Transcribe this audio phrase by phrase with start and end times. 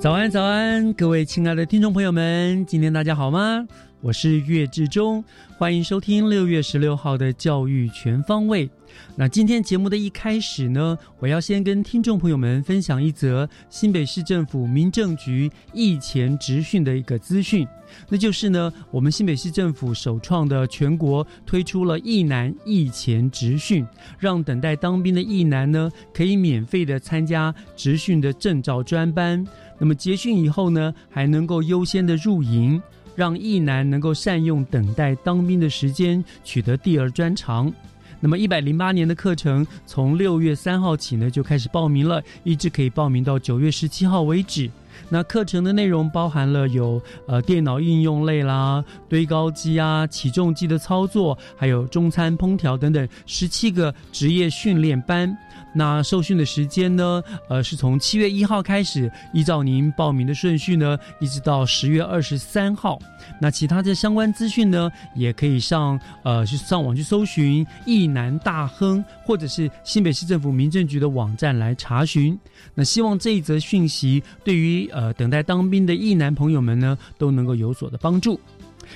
[0.00, 3.68] 早安，早安，各位亲爱的听众朋友们，今天大家好吗？
[4.00, 5.22] 我是岳志忠，
[5.58, 8.70] 欢迎收听六月十六号的教育全方位。
[9.16, 17.66] 那今天节目的一开始呢，我要先跟听众朋友们分享一则新北市政府民政局役前职训的一个资讯，
[18.08, 23.86] 那就是呢，我们新北市政府首创的全国推出了役男役前职训，
[24.18, 29.46] 让等待当兵的役男呢，可以免费的参加职训的证照专班。
[29.78, 32.80] 那么结训以后呢，还能够优先的入营，
[33.16, 37.72] 让役男能够善用等待当兵的时间，取得第二专长。
[38.20, 44.70] 那么一百零八年的课程从六月三号起呢就开始报名了，一直可以报名到九月十七号为止。
[45.08, 55.36] 那课程的内容包含了有呃电脑应用类啦、堆高机啊、起重机的操作，还有中餐烹调等等十七个职业训练班。
[55.72, 57.22] 那受训的时间呢？
[57.48, 62.98] 呃，是从七月一号开始，依照您报名的顺序呢，一直到十月二十三号。
[63.40, 72.38] 那其他的相关资讯呢，也可以上呃去上网去搜寻“益南大亨”或者是新北市政府民政局的网站来查询。
[72.74, 78.38] 那希望这一则讯息对于呃等待当兵的益男朋友们呢，都能够有所的帮助。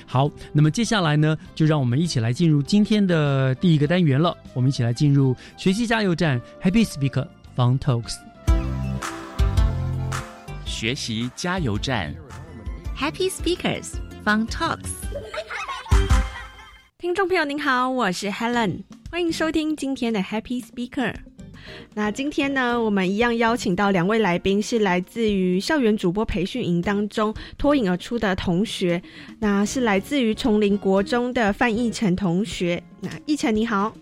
[0.05, 4.35] 好，那么接下来呢，就让我们一起来进入今天的第一个单元了。
[4.53, 8.15] 我们一起来进入学习加油站 Happy Speaker Fun Talks。
[10.65, 12.13] 学习加油站
[12.97, 13.93] ，Happy Speakers
[14.25, 14.89] Fun Talks。
[16.97, 21.13] 听众朋友您好，我是 Helen，欢迎收听今天的 Happy Speaker。
[21.93, 29.01] 那今天呢，我们一样邀请到两位来宾，是来自于校园主播培训营当中脱颖而出的同学，
[29.39, 32.81] 那是来自于丛林国中的范逸晨同学。
[33.01, 33.93] 那逸晨你好，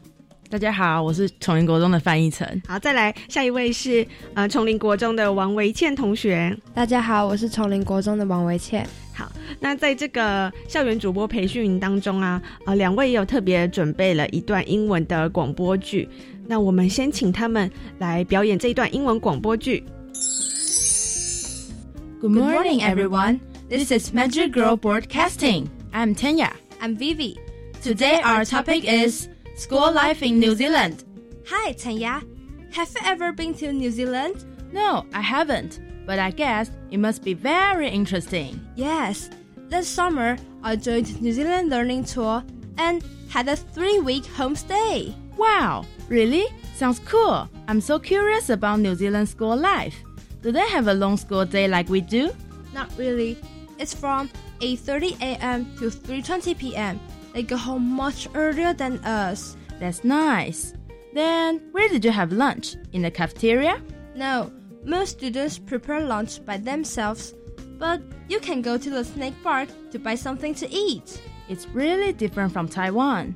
[0.54, 2.62] 大家好，我是崇林国中的范逸晨。
[2.68, 4.06] 好，再来下一位是
[4.36, 6.56] 呃丛林国中的王维倩同学。
[6.76, 8.88] 大家好，我是丛林国中的王维倩。
[9.16, 16.08] 好，那在这个校园主播培训营当中啊，呃，两位也有特别准备了一段英文的广播剧。
[16.46, 19.84] 那我们先请他们来表演这一段英文广播剧。
[22.22, 23.40] Good morning, everyone.
[23.72, 25.66] This is Magic Girl Broadcasting.
[25.92, 26.52] I'm Tanya.
[26.80, 27.40] I'm Vivi.
[27.82, 31.04] Today our topic is school life in New Zealand.
[31.48, 32.22] Hi, Tanya.
[32.72, 34.46] Have you ever been to New Zealand?
[34.72, 38.60] No, I haven't, but I guess it must be very interesting.
[38.76, 39.30] Yes.
[39.70, 42.44] This summer, I joined New Zealand Learning Tour
[42.78, 45.14] and had a three-week homestay.
[45.38, 46.46] Wow, really?
[46.76, 47.50] Sounds cool.
[47.68, 49.96] I'm so curious about New Zealand school life.
[50.42, 52.32] Do they have a long school day like we do?
[52.74, 53.38] Not really.
[53.80, 55.66] It's from 8:30 a.m.
[55.78, 57.00] to 3:20 p.m.
[57.34, 59.58] They go home much earlier than us.
[59.80, 60.74] That's nice.
[61.14, 62.76] Then, where did you have lunch?
[62.94, 63.82] In the cafeteria?
[64.16, 64.52] No,
[64.84, 67.34] most students prepare lunch by themselves,
[67.78, 71.22] but you can go to the snake park to buy something to eat.
[71.50, 73.36] It's really different from Taiwan.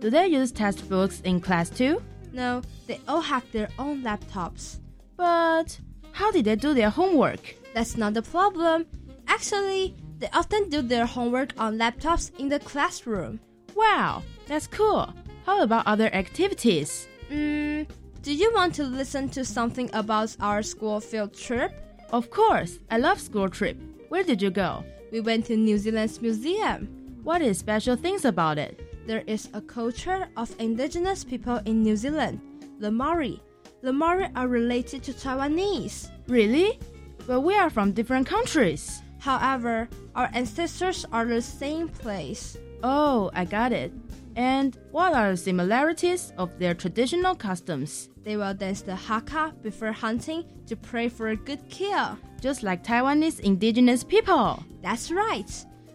[0.00, 2.02] Do they use textbooks in class too?
[2.32, 4.80] No, they all have their own laptops.
[5.16, 5.78] But
[6.12, 7.54] how did they do their homework?
[7.74, 8.86] That's not the problem.
[9.28, 13.38] Actually, they often do their homework on laptops in the classroom.
[13.74, 15.12] Wow, that's cool.
[15.44, 17.06] How about other activities?
[17.30, 17.86] Mm,
[18.22, 21.72] do you want to listen to something about our school field trip?
[22.10, 23.76] Of course, I love school trip.
[24.08, 24.82] Where did you go?
[25.12, 26.88] We went to New Zealand's museum.
[27.22, 28.80] What is special things about it?
[29.06, 32.40] There is a culture of indigenous people in New Zealand,
[32.78, 33.42] the Maori.
[33.82, 36.08] the Mari are related to Taiwanese.
[36.28, 36.78] Really?
[37.26, 39.02] But we are from different countries.
[39.24, 42.58] However, our ancestors are the same place.
[42.82, 43.90] Oh, I got it.
[44.36, 48.10] And what are the similarities of their traditional customs?
[48.22, 52.18] They will dance the haka before hunting to pray for a good kill.
[52.42, 54.62] Just like Taiwanese indigenous people.
[54.82, 55.50] That's right.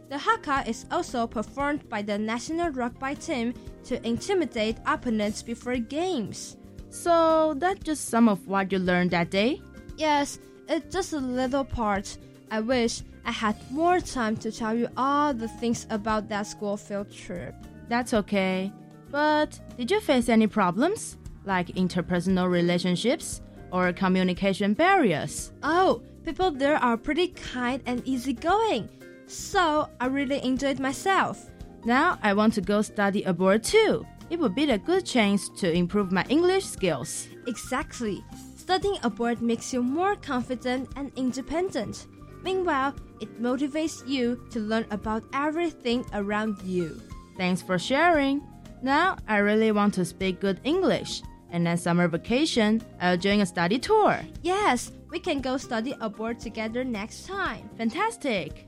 [0.09, 3.53] The haka is also performed by the national rugby team
[3.83, 6.57] to intimidate opponents before games.
[6.89, 9.61] So that's just some of what you learned that day?
[9.97, 12.17] Yes, it's just a little part.
[12.49, 16.77] I wish I had more time to tell you all the things about that school
[16.77, 17.55] field trip.
[17.87, 18.71] That's okay.
[19.11, 21.17] But did you face any problems?
[21.45, 25.51] Like interpersonal relationships or communication barriers?
[25.63, 28.89] Oh, people there are pretty kind and easygoing.
[29.27, 31.49] So I really enjoyed myself.
[31.85, 34.05] Now I want to go study abroad too.
[34.29, 37.27] It would be a good chance to improve my English skills.
[37.47, 38.23] Exactly.
[38.55, 42.05] Studying abroad makes you more confident and independent.
[42.43, 47.01] Meanwhile, it motivates you to learn about everything around you.
[47.37, 48.41] Thanks for sharing.
[48.81, 51.21] Now I really want to speak good English.
[51.51, 54.19] And then summer vacation, I'll join a study tour.
[54.43, 57.69] Yes, we can go study abroad together next time.
[57.77, 58.67] Fantastic.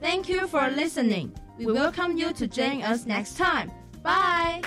[0.00, 1.32] Thank you for listening.
[1.58, 3.72] We welcome you to join us next time.
[4.02, 4.62] Bye.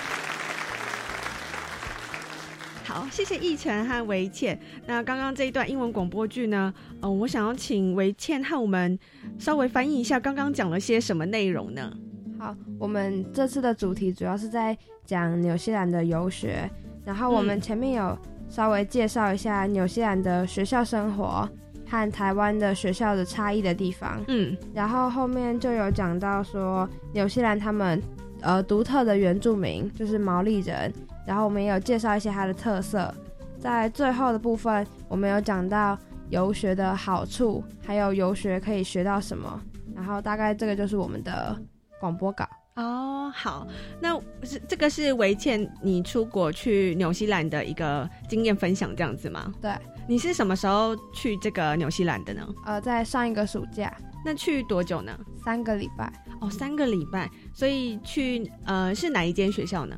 [2.84, 4.58] 好，谢谢易晨和维倩。
[4.86, 8.98] 那刚刚这一段英文广播剧呢，呃，我想要请维倩和我们
[9.38, 11.92] 稍微翻译一下刚刚讲了些什么内容呢？
[12.38, 14.76] 好，我们这次的主题主要是在
[15.06, 16.68] 讲纽西兰的游学，
[17.04, 18.18] 然后我们前面有
[18.48, 21.48] 稍微介绍一下纽西兰的学校生活
[21.88, 28.02] 和台湾的学校的差异的地方，嗯，然后后面就有讲到说纽西兰他们
[28.40, 30.92] 呃独特的原住民就是毛利人，
[31.26, 33.14] 然后我们也有介绍一些它的特色，
[33.58, 35.98] 在最后的部分我们有讲到
[36.30, 39.60] 游学的好处，还有游学可以学到什么，
[39.94, 41.56] 然后大概这个就是我们的
[42.00, 42.48] 广播稿。
[42.74, 43.66] 哦，好，
[44.00, 49.52] 那是这个是维倩你出国去纽西兰的一个经验分享，这样子吗？
[49.60, 49.70] 对，
[50.08, 52.48] 你是什么时候去这个纽西兰的呢？
[52.64, 53.94] 呃，在上一个暑假
[54.24, 55.12] 那去多久呢？
[55.44, 56.10] 三个礼拜，
[56.40, 59.94] 哦，三个礼拜，所以去呃是哪一间学校呢？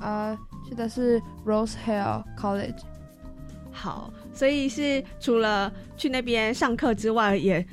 [0.00, 2.80] 呃，去的是 Rose Hill College。
[3.70, 7.64] 好，所以是除了去那边上课之外，也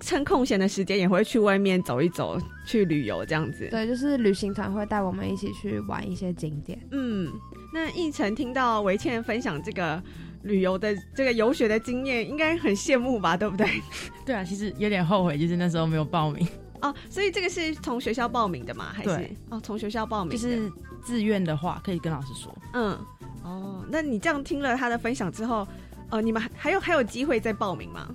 [0.00, 3.68] 趁空闲的时间也会去外面走一走，去旅游这样子。
[3.70, 6.78] 对，就是旅行团会带我们一起去玩一些景点。
[6.92, 7.30] 嗯，
[7.74, 10.02] 那奕晨听到维倩分享这个
[10.44, 13.36] 旅游的这个游学的经验，应该很羡慕吧？
[13.36, 13.68] 对不对？
[14.24, 16.46] 对啊，其实有点后悔，就是那时候没有报名。
[16.80, 18.86] 哦，所以这个是从学校报名的吗？
[18.94, 20.32] 还是哦，从学校报名？
[20.32, 20.72] 就是
[21.02, 22.54] 自愿的话，可以跟老师说。
[22.74, 22.98] 嗯，
[23.42, 25.66] 哦，那你这样听了他的分享之后，
[26.10, 28.08] 呃，你们还还有还有机会再报名吗？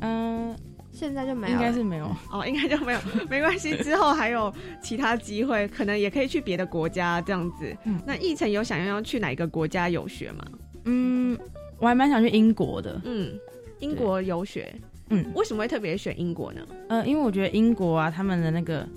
[0.00, 0.56] 嗯，
[0.90, 2.06] 现在就没有，应该是没有。
[2.30, 3.00] 哦，应该就没有，
[3.30, 4.52] 没关系，之后还有
[4.82, 7.76] 其他机会，可能也可以去别的国家这样子。
[7.84, 10.44] 嗯那奕晨有想要去哪一个国家游学吗？
[10.84, 11.38] 嗯，
[11.78, 13.00] 我还蛮想去英国的。
[13.04, 13.32] 嗯，
[13.78, 14.74] 英国游学。
[15.10, 16.66] 嗯，为什么会特别选英国呢？
[16.88, 18.88] 呃，因为我觉得英国啊，他们的那个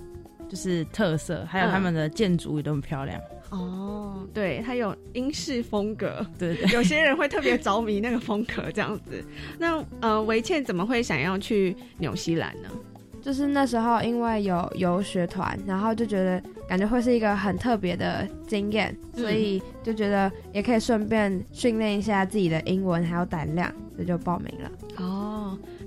[0.48, 3.20] 就是特色，还有嗯他们的建筑也都很漂亮。
[3.56, 9.24] 哦，对，它有英式风格，对对对，有些人会特别着迷那个风格这样子。
[9.58, 12.70] 那呃，维倩怎么会想要去纽西兰呢？
[13.22, 24.72] 就是那时候因为有游学团，然后就觉得感觉会是一个很特别的经验，嗯所以就觉得也可以顺便训练一下自己的英文还有胆量，所以就报名了。
[24.98, 25.25] 哦，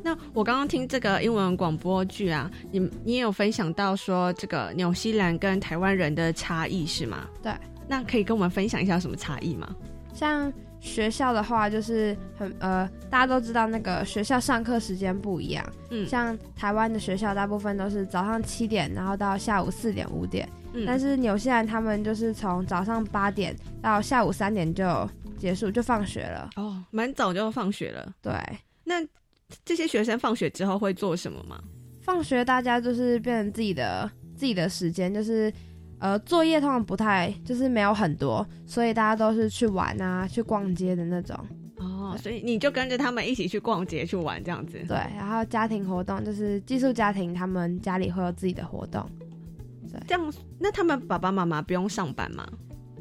[0.02, 7.28] 那我刚刚听这个英文广播剧啊，你你也有分享到说这个纽西兰跟台湾人的差异是吗？
[7.42, 7.52] 对，
[7.86, 9.74] 那可以跟我们分享一下有什么差异吗？
[10.12, 26.50] 像学校的话，就是很呃，大家都知道那个学校上课时间不一样，嗯像台湾的学校大部分都是早上七点，然后到下午四点五点，嗯但是纽西兰他们就是从早上八点到下午三点就结束就放学了。
[26.56, 28.12] 哦，蛮早就放学了。
[28.22, 28.32] 对，
[28.84, 29.04] 那
[29.64, 31.60] 这些学生放学之后会做什么吗？
[32.02, 35.52] 放学大家就是变成自己的自己的时间，就是
[35.98, 41.38] 呃作业通常不太就是没有很多，所以大家都是去玩啊，去逛街的那种。
[41.76, 44.78] 哦，所以你就跟着他们一起去逛街去玩这样子。
[44.88, 49.04] 对，然后家庭活动就是寄宿家庭，他们家里会有自己的活动。
[49.90, 52.46] 对这样，那他们爸爸妈妈不用上班吗？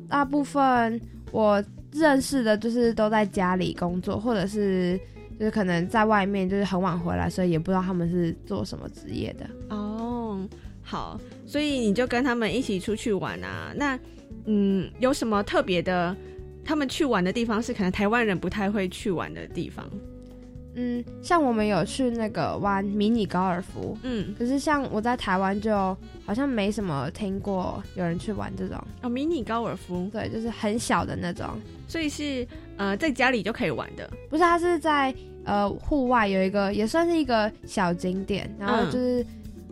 [0.07, 1.01] 大部分
[1.31, 4.99] 我认识的就是都在家里工作，或者是
[5.39, 9.47] 就是可能在外面就是很晚回来，所以也不知道他们是做什么职业的。
[9.69, 10.39] 哦，
[10.81, 13.71] 好，所以你就跟他们一起出去玩啊。
[13.75, 13.99] 那
[14.45, 16.15] 嗯，有什么特别的
[16.63, 19.85] 他们去玩的地方是可能台湾人不太会去玩的地方。
[20.79, 25.75] 嗯，像我们有去那个玩迷你高尔夫，嗯，可是像我在台湾就
[26.23, 28.77] 好像没什么听过有人去玩这种。
[29.01, 31.47] 哦，迷你高尔夫，对，就是很小的那种，
[31.87, 34.07] 所以是呃在家里就可以玩的。
[34.29, 35.13] 不是，它是在
[35.45, 39.25] 呃户外有一个也算是一个小景点，然后嗯就是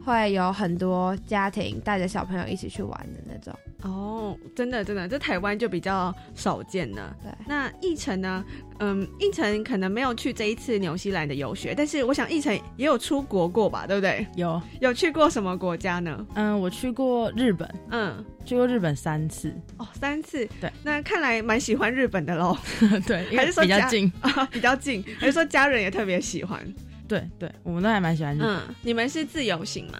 [0.06, 3.54] 会有很多家庭带着小朋友一起去玩的那种。
[3.82, 7.14] 哦，真的真的，这台湾就比较少见呢。
[7.22, 8.44] 对，那奕晨呢？
[8.80, 14.26] 嗯，奕晨可能没有去这一次纽西兰的游学，但是我想奕晨也有出国过吧，对不对？
[14.36, 16.26] 有，有去过什么国家呢？
[16.36, 20.48] 嗯，我去过日本，嗯，去过日本三次，哦，三次。
[20.60, 22.58] 对，那看来蛮喜欢日本的喽。
[23.06, 26.62] 对，还是说家比较近，啊， 比较近，还是说家人也特别喜欢？
[27.08, 30.00] 对对，我们都还蛮喜欢日本，嗯，你们是自由行吗？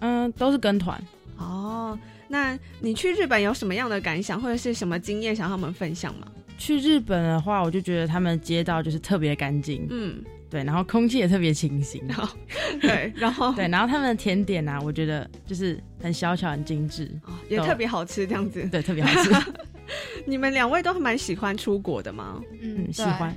[0.00, 1.00] 嗯，都是跟团。
[1.36, 6.26] 哦，那你去日本有什么样的感想，或者是什么经验想和我们分享吗？
[6.56, 12.02] 去日本的话，我就觉得他们街道就是特别干净，嗯，对，然后空气也特别清新，
[12.80, 17.08] 对，然后 对，然后他们的甜点啊，我觉得就是很小巧、很精致，
[17.48, 18.66] 也特别好吃，这样子。
[18.72, 19.30] 对，特别好吃。
[20.26, 22.42] 你们两位都蛮喜欢出国的吗？
[22.60, 23.34] 嗯，喜欢，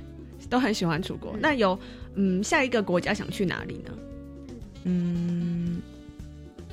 [0.52, 1.34] 都很喜欢出国。
[1.40, 1.78] 那有
[2.14, 3.90] 嗯，下一个国家想去哪里呢？
[4.84, 5.80] 嗯，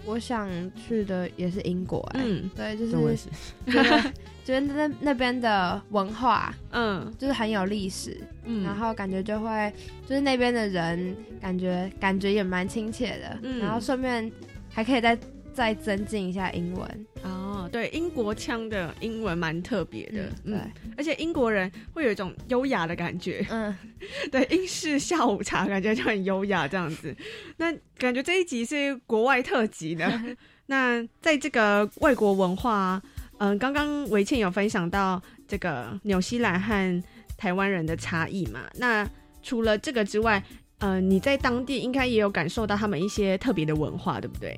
[0.04, 2.50] 我想去的也是英国、哎、嗯。
[2.54, 3.30] 对，就是对我也是。
[3.72, 8.66] 觉得 觉得那那边的文化，嗯，就是很有历史，嗯。
[8.66, 9.72] 然后感觉就会
[10.06, 13.60] 就是那边的人感觉感觉也蛮亲切的，嗯。
[13.60, 14.30] 然后顺便
[14.70, 15.18] 还可以再
[15.60, 23.76] 再增进一下英文，哦，对，英国腔的英文蛮特别的，嗯嗯，而且英国人会有一种优雅的感觉，嗯，
[24.32, 27.14] 对，英式下午茶感觉就很优雅这样子。
[27.58, 30.10] 那感觉这一集是国外特辑的。
[30.68, 33.02] 那在这个外国文化，
[33.40, 37.04] 嗯、刚刚维倩有分享到这个纽西兰和
[37.36, 38.62] 台湾人的差异嘛？
[38.76, 39.06] 那
[39.44, 40.42] 除了这个之外，
[40.78, 44.58] 呃，你在当地应该也有感受到他们一些特别的文化，对不对？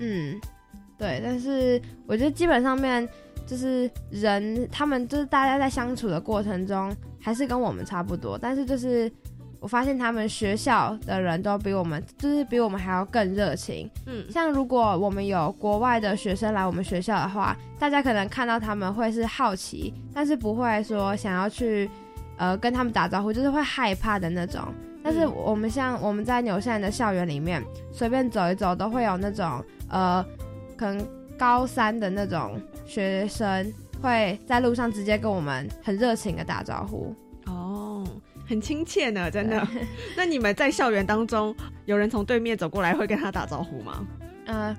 [0.00, 0.40] 嗯，
[0.98, 3.08] 对，但是我觉得基本上面
[3.46, 9.10] 就是人，他们就是大家在相处的过程中，还是跟我们差不多，但是就是
[9.60, 13.90] 我发现他们学校的人都比我们，就是比我们还要更热情。
[14.06, 21.90] 嗯像如果我们有国外的学生来我们学校的话，大家可能看到他们会是好奇，但是不会说想要去
[22.38, 24.62] 呃跟他们打招呼，就是会害怕的那种。
[25.02, 30.24] 但是我们像我们在纽西兰的校园里面，随便走一走都会有那种呃，
[30.76, 31.06] 可能
[31.38, 37.14] 高三的那种学生会在路上直接跟我们很热情的打招呼。
[37.46, 38.06] 哦，
[38.46, 39.66] 很亲切呢，真的。
[40.16, 41.54] 那你们在校园当中，
[41.86, 44.06] 有人从对面走过来会跟他打招呼吗？
[44.46, 44.76] 呃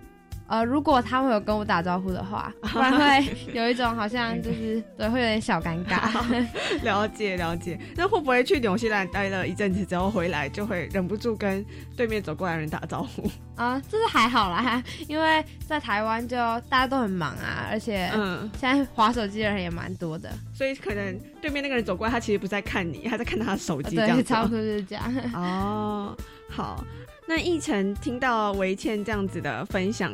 [0.51, 6.11] 呃，如果他们有跟我打招呼的话， 不然会有一种好像就是对，会有点小尴尬。
[6.83, 7.79] 了解了解。
[7.95, 11.65] 那会不会去纽西兰待了一阵子之后回来，就会忍不住跟
[11.95, 13.31] 对面走过来的人打招呼？
[13.55, 16.35] 啊、这是还好啦，因为在台湾就
[16.67, 25.03] 大家都很忙啊，而且嗯现在划手机的人也蛮多的，所以可能对面那个人走过来，他其实不是在看你，他在看他的手机，这样对，子吗差不多就是这样。
[25.33, 26.17] 哦，
[26.49, 26.83] 好。
[27.27, 30.13] 那奕晨听到维倩这样子的分享，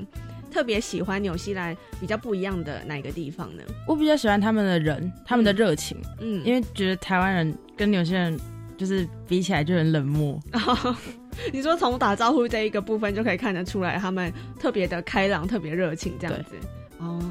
[0.58, 3.62] 特别喜欢纽西兰比较不一样的哪个地方呢？
[3.86, 8.40] 我比较喜欢他们的人，他们的热情，嗯，因为觉得台湾人跟纽西兰人
[8.76, 10.42] 就是比起来就很冷漠。
[11.54, 16.56] 你说从打招呼这一个部分就可以看得出来，他们特别的开朗，特别热情这样子。
[16.98, 17.22] 哦，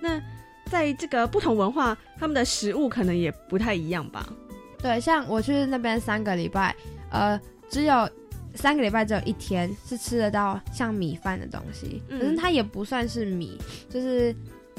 [0.00, 0.22] 那
[0.70, 4.24] 在这个不同文化，他们的食物可能也不太一样吧？
[4.78, 6.72] 对，像我去那边三个礼拜，
[7.10, 8.08] 呃，只有
[8.56, 12.18] 三个礼拜只有一天是吃得到像米饭的东西，嗯。
[12.18, 13.58] 可是它也不算是米，
[13.90, 14.34] 就是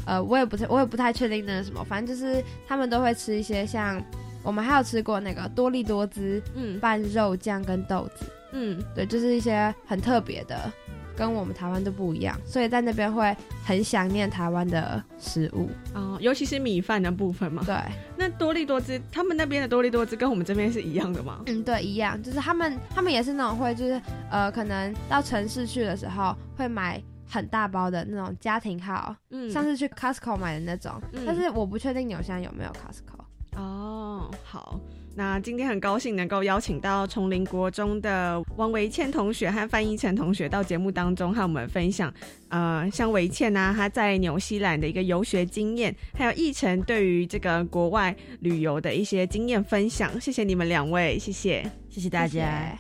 [0.06, 4.02] 呃，我也不太我也不太确定那是什么，反正就是他们都会吃一些像
[4.44, 6.80] 我们还有吃过那个多利多滋嗯。
[6.80, 10.72] 拌肉酱跟豆子，嗯，对，就是一些很特别的，
[11.18, 15.68] 跟我们台湾都不一样，所以在那边会很想念台湾的食物。
[15.96, 17.64] 哦，尤其是米饭的部分嘛。
[17.66, 17.76] 对，
[18.16, 21.42] 那多利多汁，他们那边的多利多汁跟我们这边是一样的吗？
[21.48, 33.60] 嗯，对，一样，就是他们他们也是那种会就是呃，可能到城市去的时候会买很大包的那种家庭号，嗯像是去 Costco 买的那种，嗯但是我不确定纽西兰有没有 Costco。
[33.60, 34.80] 哦，好。
[35.18, 42.14] 那今天很高兴能够邀请到崇林国中的王维倩同学和范依晨同学到节目当中和我们分享，
[42.50, 50.22] 呃，像维倩啊，她在纽西兰的一个游学经验，还有奕晨对于这个国外旅游的一些经验分享。
[50.22, 52.78] 谢谢你们两位，谢谢，谢谢大家。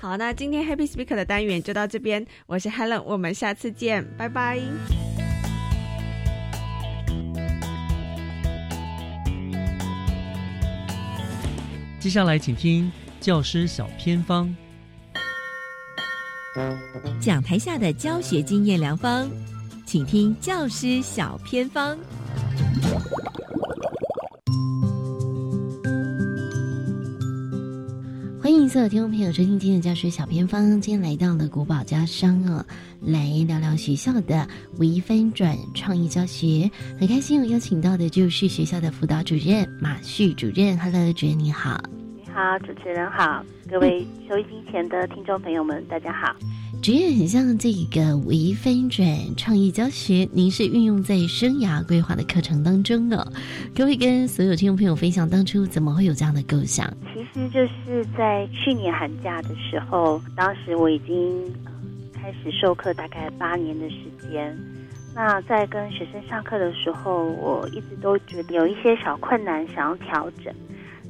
[0.00, 4.58] 好，那今天 Happy Speaker 的单元就到这边，我是 Helen，我们下次见，拜拜。
[12.06, 14.54] 接下来请听教师小偏方。
[17.20, 19.28] 讲台下的教学经验良方，
[19.84, 21.98] 请听教师小偏方。
[28.40, 30.80] 欢迎所有听众朋友收听今天的教学小偏方。
[30.80, 32.64] 今天来到了国宝家商哦，
[33.00, 34.48] 来聊聊学校的
[34.78, 36.70] 微翻转创意教学。
[37.00, 40.78] 很开心我邀请到的就是学校的辅导主任马旭主任。
[40.78, 41.82] Hello，主任你好。
[42.36, 46.36] 你好，主持人好，各位收音机前的听众朋友们，大家好。
[46.82, 53.26] 职业很像这个微翻转创意教学，您是运用在生涯规划的课程当中哦。
[53.74, 56.86] 可不可以跟所有听众朋友分享当初怎么会有这样的构想？
[57.14, 61.42] 其实就是在去年寒假的时候，当时我已经
[62.12, 63.96] 开始授课大概八年的时
[64.30, 64.54] 间。
[65.14, 70.54] 那在跟学生上课的时候，我一直都觉得有一些小困难，想要调整。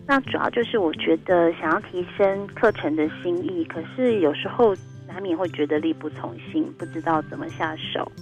[0.07, 4.75] 那主要就是我觉得想要提升课程的心意，可是有时候。
[5.09, 8.13] 难免会觉得力不从心，不知道怎么下手。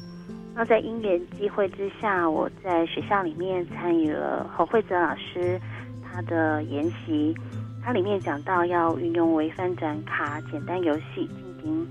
[0.55, 5.59] 那在因缘机会之下，我在学校里面参与了侯慧泽老师
[6.05, 7.35] 他的研习，
[7.83, 11.89] 他里面讲到要运用微翻转卡简单游戏进行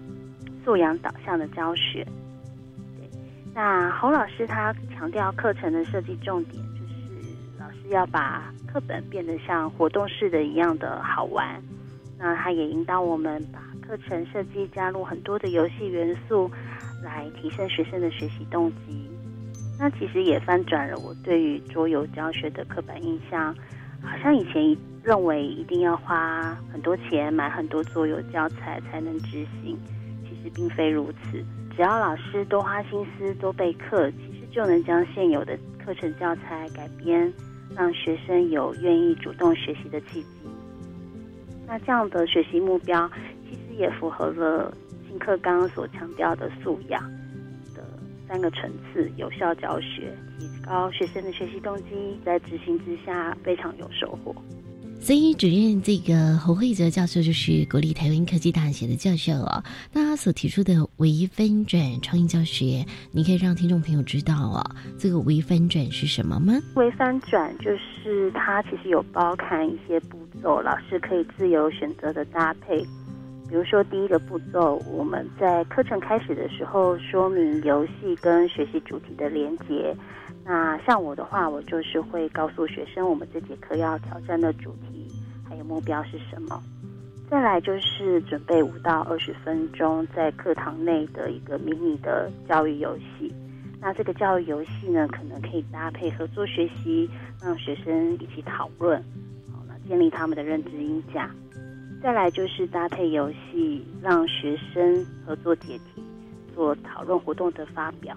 [0.64, 2.08] 素养导向的教学。
[3.54, 6.64] 那侯老师他强调课程的设计重点
[7.84, 11.62] 是要把课本变得像活动式的一样的好玩。
[12.18, 16.50] 那他也引导我们把课程设计加入很多的游戏元素，
[17.04, 19.10] 来提升学生的学习动机。
[19.78, 23.54] 那其实也翻转了我对于桌游教学的刻板印象，
[24.02, 29.78] 好像以前认为一定要花很多钱买很多桌游教材才能执行，
[30.24, 31.44] 其实并非如此。
[31.76, 37.34] 只要老师多花心思多备课，其实就能将现有的课程教材改编，
[37.76, 40.28] 让学生有愿意主动学习的契机。
[41.68, 43.10] 那这样的学习目标。
[43.50, 44.76] 其实也符合了
[45.08, 47.04] 新课纲所强调的素养
[47.76, 47.84] 的
[48.28, 54.34] 三个层次，有效教学，提高学生的学习动机，在执行之下非常有收获。
[55.04, 59.62] 所以，主任这个侯慧哲教授就是国立台湾科技大学的教授哦。
[59.92, 64.64] 那他所提出的微翻转创意教学，你可以让听众朋友知道哦，
[64.98, 66.54] 这个微翻转是什么吗？
[66.76, 72.82] 微翻转就是它其实有包含一些步骤，老师可以自由选择的搭配。
[73.50, 79.94] 比如说，第一个步骤，我们在课程开始的时候说明游戏跟学习主题的连接。
[80.46, 85.08] 那像我的话，我就是会告诉学生，我们这节课要挑战的主题
[85.48, 86.62] 还有目标是什么。
[87.30, 93.34] 再来就是准备五到二十分钟在课堂内的一个迷你的教育游戏。
[93.80, 97.10] 那这个教育游戏呢，可能可以搭配合作学习，
[97.42, 99.02] 让学生一起讨论，
[99.52, 101.30] 好，那建立他们的认知音架。
[102.02, 106.04] 再来就是搭配游戏，让学生合作解题、
[106.54, 108.16] 做讨论活动的发表。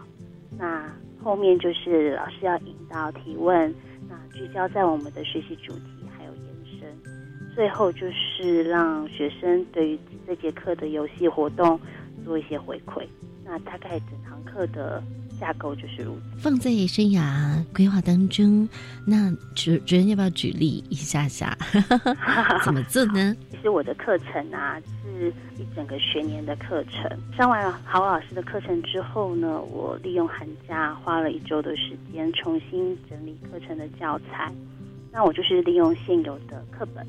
[0.58, 0.90] 那
[1.26, 3.74] 后面就是老师要引导提问，
[4.08, 7.52] 那聚焦在我们的学习主题还有延伸。
[7.52, 11.80] 最后就是让学生对于这节课的游戏活动
[12.24, 13.04] 做一些回馈。
[13.44, 15.02] 那大概整堂课的。
[15.38, 16.38] 架构就是如此。
[16.38, 18.68] 放在生涯规划当中，
[19.04, 21.56] 那主主任要不要举例一下下？
[22.64, 23.36] 怎么做呢？
[23.50, 27.10] 其实我的课程啊，是一整个学年的课程。
[27.36, 34.52] 上完郝老师的课程之后呢，我利用寒假花了一周的时间，重新整理课程的教材。
[35.12, 37.06] 那我就是利用现有的课本，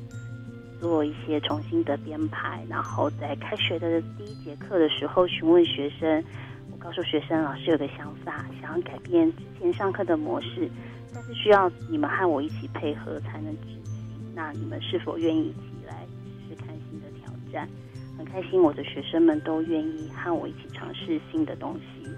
[0.80, 6.24] 做一些重新的编排，然后在开学的第一节课的时候询问学生。
[6.70, 10.70] 我告诉学生，老师有个想法，想要改变之前上课的模式，
[11.12, 13.94] 但是需要你们和我一起配合才能执行。
[14.34, 16.06] 那你们是否愿意一起来
[16.46, 17.68] 试试看新的挑战？
[18.16, 22.08] 很开心，我的学生们都愿意和我一起尝试新的东西。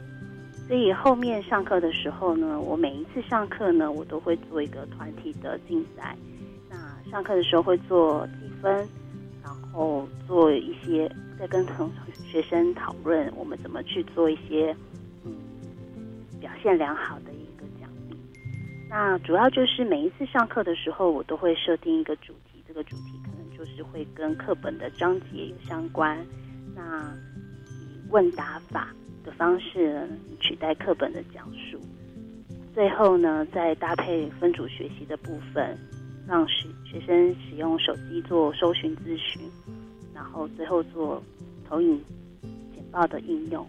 [0.66, 6.16] 所以后面上课的时候呢，我每一次上课呢，我都会做一个团体的竞赛。
[6.68, 6.76] 那
[7.10, 8.72] 上课的时候会做积分，
[9.42, 11.10] 然后做一些。
[11.40, 11.90] 在跟同
[12.22, 14.76] 学生讨论，我们怎么去做一些
[15.24, 15.32] 嗯
[16.38, 18.16] 表现良好的一个奖励。
[18.90, 26.22] 那主要就是每一次上课的时候，我都会设定一个主题，这个主题可能就是会跟课本的章节有相关。
[26.76, 27.10] 那
[27.70, 30.06] 以问答法的方式
[30.40, 31.80] 取代课本的讲述。
[32.74, 35.74] 最后呢，再搭配分组学习的部分，
[36.28, 39.40] 让学学生使用手机做搜寻咨询。
[40.20, 41.22] 然后最后做
[41.66, 41.98] 投影
[42.74, 43.66] 简报的应用，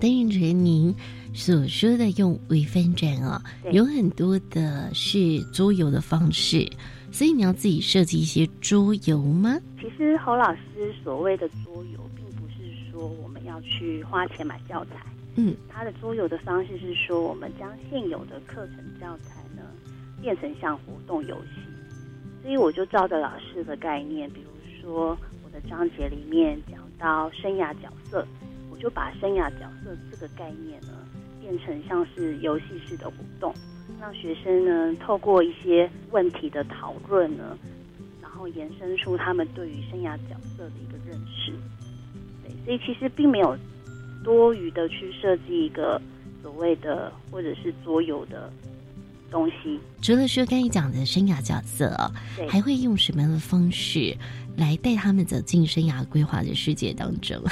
[0.00, 0.92] 担任成您
[1.32, 6.68] 所说的用微分展哦，有很多的是桌游的方式，
[7.12, 9.56] 所以你要自己设计一些桌游吗？
[9.80, 14.96] 其实侯老师所谓的桌游，并不是说我们要去花钱买教材，
[15.36, 19.62] 嗯，他的桌游的方式是说，我们将现有的课程教材呢
[20.20, 21.60] 变成像活动游戏，
[22.42, 28.26] 所以我就照着老师的概念，比如说我的章节里面讲到生涯角色，
[28.72, 30.88] 我就把生涯角色这个概念呢
[31.40, 33.54] 变成像是游戏式的活动，
[34.00, 37.56] 让学生呢透过一些问题的讨论呢。
[38.20, 41.52] 然后延伸出他们对于生涯角色的一个认识，
[42.42, 43.56] 对，所以其实并没有
[44.24, 46.02] 多余的去设计一个
[46.42, 48.52] 所谓的或者是桌游的
[49.34, 49.80] 东西。
[50.00, 51.90] 除了说刚才讲的生涯角色，
[52.48, 54.16] 还会用什么样的方式
[54.56, 57.36] 来带他们走进生涯规划的世界当中？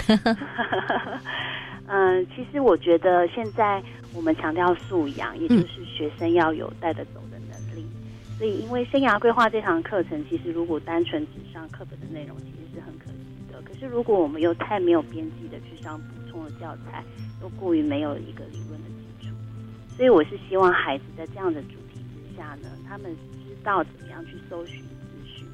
[1.88, 3.82] 嗯，其实我觉得现在
[4.14, 7.84] 我们强调素养，也就是学生要有带得走的能力。
[8.38, 13.16] 所以，因为生涯规划这堂课程，其实如果单纯只上课本的内容，其实是很可惜
[13.52, 13.60] 的。
[13.62, 17.04] 可是，如果我们又太没有边际的去上补充的教材，
[17.42, 18.86] 又过于没有一个理论的
[19.96, 25.46] 所以我是希望孩子在这样的主题之下呢，他们知道怎么样去搜寻资讯。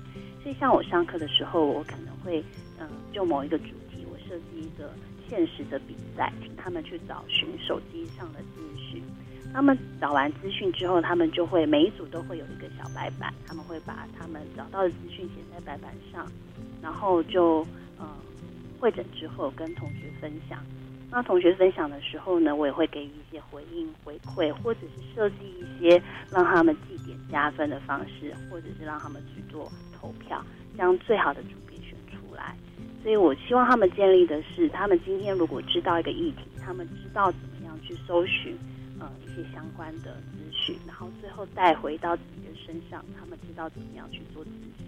[0.43, 2.43] 所以，像我上课的时候，我可能会
[2.79, 4.95] 嗯，就某一个主题，我设计一个
[5.29, 9.03] 现实的比赛，请他们去找寻手机上的资讯。
[9.53, 16.31] 他们找完资讯之后，他们就会每一组都会有一个小白板，他们会把他们找到的资讯写在白板上，
[16.81, 17.67] 然后就
[17.99, 18.07] 嗯
[18.79, 20.63] 会诊之后跟同学分享。
[21.11, 30.45] 那同学分享的时候呢，我也会给予一些回应回馈，或者是设计一些让他们记点加分的方式，或者是让他们去做投票，
[30.77, 32.57] 将最好的组别选出来。
[33.03, 38.57] 所以我希望他们建立的是，他们今天如果知道一个议题，他们知道怎么样去搜寻。
[39.01, 44.85] 呃，一些相关的资讯，然后最后带回到自己的身上，他们知道怎么样去做自己。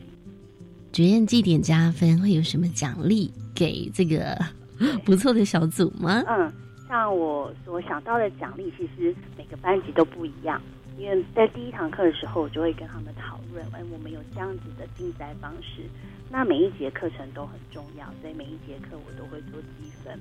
[0.90, 4.36] 主任绩点加分会有什么奖励给这个
[5.04, 6.22] 不错的小组吗？
[6.26, 6.52] 嗯，
[6.88, 10.60] 像我所想到的奖励，其实每个班级都不一样。
[10.98, 15.82] 因为在第一堂课的时候，我就会跟他们讨论，哎，我们有这样子的竞赛方式。
[16.28, 20.18] 那每一节课程都很重要，所以每一节课我都会做积分。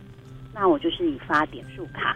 [0.53, 2.15] 那我就是以发点数卡。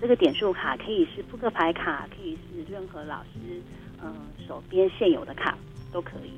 [0.00, 3.60] 这个点数卡可以是扑克牌卡，可以是任何老师
[4.02, 4.12] 嗯
[4.48, 5.56] 手边现有的卡
[5.92, 6.32] 都可以。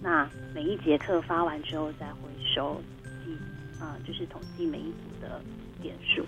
[0.00, 2.80] 那每一节课发完之后再回收
[3.80, 5.40] 啊，就是统计每一组的
[5.82, 6.24] 点数。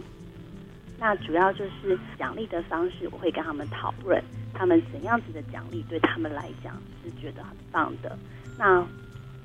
[0.99, 8.19] 那主要就是奖励的方式，我会跟他们讨论，他们怎样子的奖励对他们来讲是觉得很棒的。
[8.59, 8.85] 那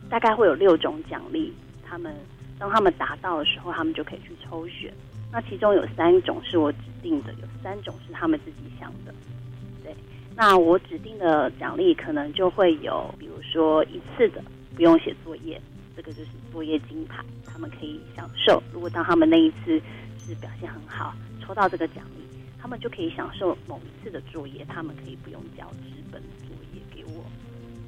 [0.10, 2.16] 大概会有六种奖励，他们
[2.58, 4.92] 当他们达到的时候，他们就可以去抽选。
[5.32, 9.14] 那其中有三种是我指定的，有三种是他们自己想的。
[9.84, 9.96] 对，
[10.36, 14.44] 那我指定的奖励可能就会有，比如说一次的
[14.76, 15.62] 不用写作业，
[15.96, 18.62] 这个就是作业金牌，他们可以享受。
[18.74, 19.80] 如果当他们那一次
[20.18, 22.26] 是表现很好，抽到这个奖励，
[22.60, 27.24] 他们就可以享受某一次的作业，他们可以不用交纸本作业给我。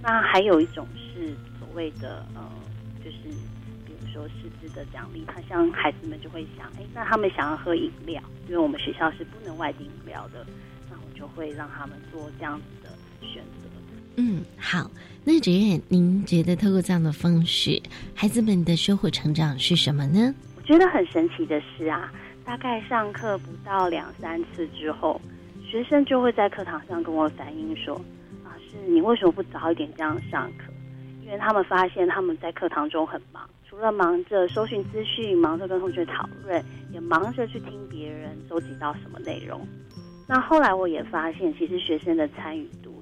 [0.01, 2.41] 那还有一种是所谓的呃，
[3.03, 3.17] 就是
[3.85, 3.95] 比如。
[4.13, 10.45] 说师资的奖励，他像孩子们就会想，哎，那他们想要喝饮料，因为我们学校是不能外订饮料的，
[10.89, 13.69] 那我就会让他们做这样子的选择。
[14.15, 14.89] 嗯，好，
[15.27, 17.81] 那主任，您觉得透过这样的方式，
[18.13, 20.31] 孩子们的收获成长是什么呢？
[20.55, 22.13] 我觉得很神奇的是啊，
[22.45, 25.19] 大概上课不到两三次之后，
[25.67, 27.99] 学生就会在课堂上跟我反映说，
[28.43, 30.71] 老师，你为什么不早一点这样上课？
[31.25, 33.49] 因为他们发现他们在课堂中很忙。
[33.67, 39.59] 除了忙着搜寻资讯，忙着跟同学讨论，也忙着去听别人收集到什么内容。
[40.27, 42.94] 那后来我也发现，其实学生的参与度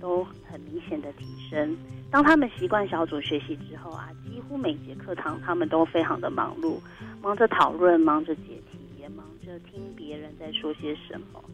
[0.00, 1.76] 都很明显的提升。
[2.10, 6.80] 当他们习惯小组学习之后啊，几乎每节课堂他们都非常的忙碌，
[7.22, 11.44] 忙着讨论，忙着解题，也忙着听别人在说些什么。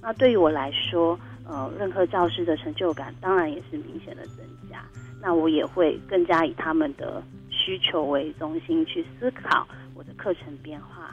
[0.00, 4.82] 那对于我来说，呃，任课教师的成就感当然也是明显的增加。
[5.20, 7.22] 那我也会更加以他们的。
[7.50, 11.10] 需求为中心去思考我的课程变化，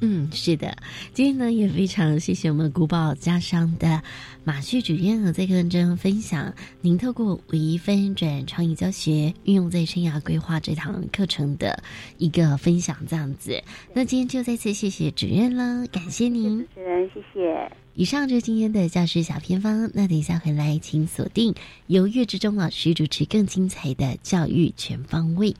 [0.00, 0.76] 嗯，是的，
[1.12, 4.00] 今天呢也非常谢谢我们古堡家商的
[4.44, 11.82] 马旭主任和在课程中分享，您透过五一分转创意教学运用在生涯规划这堂课程的
[12.18, 13.60] 一个分享，这样子。
[13.92, 17.72] 那今天就再次谢谢主任了，感谢您，主持人，谢谢。
[17.94, 21.52] 以上就是今天的教师小偏方，那等一下回来，请锁定
[21.88, 25.52] 由岳志忠老师主持更精彩的教育全方位。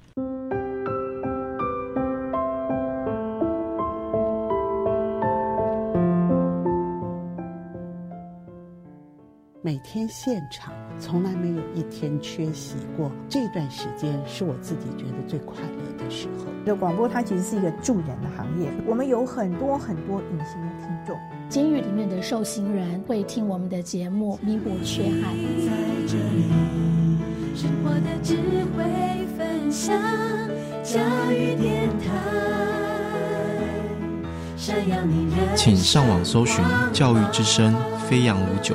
[9.69, 13.13] 每天现场，从来没有一天缺席过。
[13.29, 16.47] 这段时间是我自己觉得最快乐的时候。
[16.65, 21.15] 这广播它其实是一个助人的行业，我们有很多很多隐形的听众。
[21.51, 25.37] 监狱里面的受刑人会听我们的节目，弥补缺憾。
[25.61, 25.71] 在
[26.07, 26.49] 这里，
[27.55, 28.39] 生活的智
[28.75, 29.95] 慧分享，
[30.83, 30.99] 教
[31.31, 32.07] 育电台。
[35.55, 37.75] 请上网搜寻“教育之声”
[38.09, 38.75] 飞扬五九。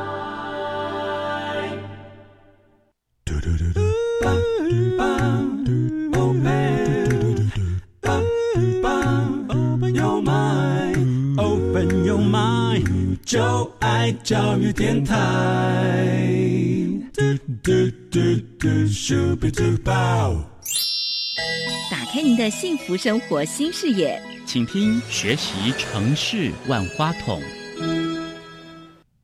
[13.31, 15.15] 就爱教育电台。
[17.13, 17.21] 嘟
[17.63, 17.71] 嘟
[18.11, 18.19] 嘟
[18.59, 20.35] 嘟咻比嘟爆
[21.89, 24.21] 打开您的幸福生活新视野。
[24.45, 27.41] 请听《学习城市万花筒》。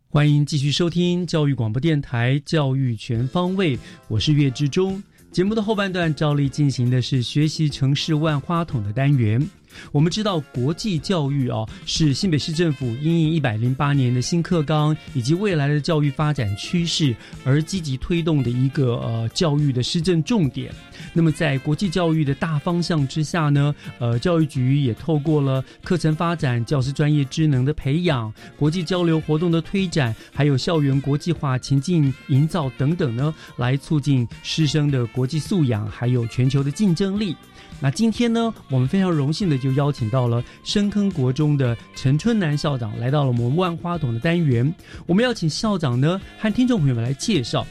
[0.07, 3.75] 欢迎继续收听教育广播电台《教育全方位》，
[4.07, 5.03] 我是岳志忠。
[5.33, 9.45] 节目的后半段照例进行的是《学习城市万花筒》的单元。
[9.91, 20.73] 我们知道，国际教育啊，是新北市政府因应一百零八年的新课纲以及未来的教育发展趋势而积极推动的一个呃教育的施政重点。
[21.13, 37.35] 那么，在国际教育的大方向之下呢，呃，教育局也透过了课程发展、教师专业职能的培养、国际交流活动的推展，还有校园国际化情境营造等等呢，来促进师生的国际素养，还有全球的竞争力。
[37.79, 44.73] 那今天呢，我们非常荣幸的就邀请到了深坑国中的陈春南校长，来到了我们万花筒的单元。
[45.05, 47.65] 我们要请校长呢，和听众朋友们来介绍，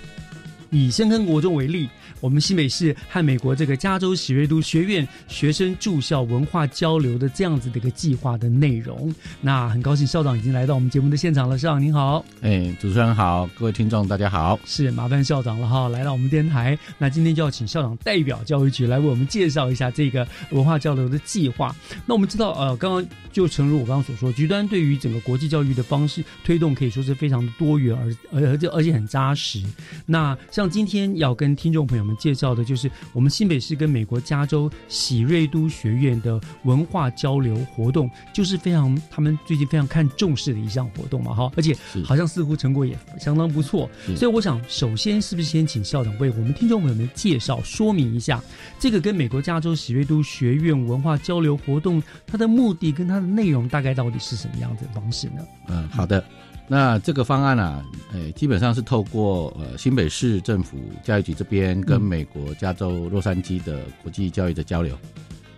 [0.71, 1.89] 以深坑国中为例。
[2.21, 11.59] 我们新北市和美国这个加州喜瑞都学院学生住校文化交流的这样子的一个计划的内容，那很高兴校长已经来到我们节目的现场了。
[11.59, 16.79] 校长您好，哎，主持人好，各位听众大家好，是麻烦校长了哈，来到我们电台。
[16.99, 21.75] 那今天就要请校长代表教育局来为我们介绍一下这个文化交流的计划。
[22.07, 29.63] 那我们知道，呃，刚刚就诚如我刚刚所说，局端对于整个国际教育的方式推动可以说是非常的多元，而而而且而且很扎实。
[30.07, 43.91] 那像今天要跟听众朋友们介绍的就是我们新北市跟美国加州喜瑞都学院的文化交流活动，就是非常他们最近非常看重视的一项活动嘛，哈，而且好像似乎成果也相当不错。
[44.17, 48.41] 所以我想，首先是不是先请校长为我们听众朋友们介绍说明一下，
[48.79, 55.43] 这个跟美国加州喜瑞都学院文化交流活动它的目的跟它的内容大概到底是什么样子的方式呢？
[55.69, 56.25] 嗯，好的。
[56.69, 64.99] 那这个方案啊，诶，基本上是透过呃新北市政府教育局这边跟美国加州洛杉矶的国际教育的交流，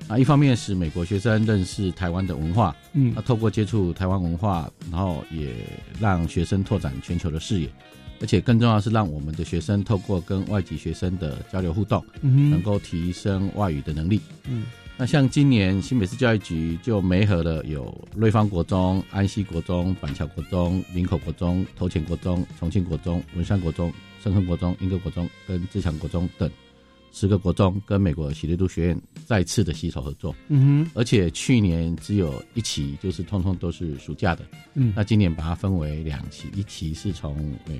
[0.06, 5.54] 啊，一方面使美国学生认识台湾的文化，嗯，那透过接触台湾文化，然后也
[5.98, 7.70] 让学生拓展全球的视野，
[8.20, 14.64] 而且更重要是让我们的学生透过跟外籍学生的交流互动，嗯，能够提升外语的能力，嗯。
[15.00, 26.50] 那像今年新北市教育局就媒合了有瑞芳国中、安溪国中、板桥国中、林口国中、头前国中、重庆国中、文山国中、深坑国中、英歌国中跟自强国中等
[27.12, 30.34] 十个国中，跟美国喜利都学院再次的携手合作。
[30.48, 34.44] 嗯哼，而且去年只有一期，就是通通都是暑假的。
[34.74, 37.36] 嗯，那今年把它分为两期，一期是从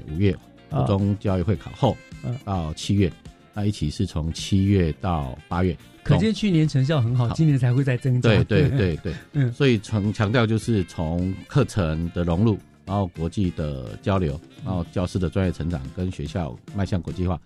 [0.09, 0.33] 五月
[0.71, 3.13] 国中教育会考后嗯到七月，
[3.55, 5.77] 那一期是从七月到八月。
[6.09, 8.29] 可见去年成效很好，今年才会再增加。
[8.31, 17.41] 对对 对对，嗯，所以从强调就是从课程的融入，然后国际的交流，然后教师的专业成长，跟学校迈向国际化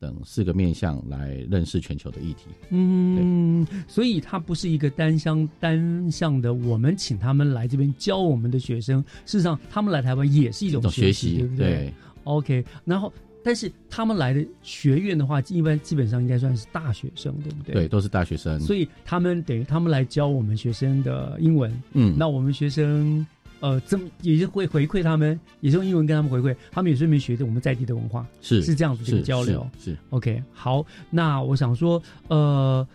[0.00, 2.46] 等四个面向来认识全球的议题。
[2.70, 11.66] 嗯，所以它不是一个单向单向的，我们请他们来这边教我们的学生，事实上他们来台湾也是一种学习对不对？
[11.68, 11.94] 对。
[12.24, 13.10] O k 然后
[13.48, 17.72] 但是他们来的学院的话，一般基本上应该算是大学生，对不对？
[17.72, 18.60] 对，都是大学生。
[18.60, 23.26] 所以他们等于他们来教我们学生的英文，嗯那我们学生
[23.60, 29.66] 呃，这么也是会回馈他们，也是用英文跟他们回馈，他们也顺便学着我们在地的文化，是是这样子的一个交流。
[29.78, 32.86] 是是 OK，好，那我想说，呃，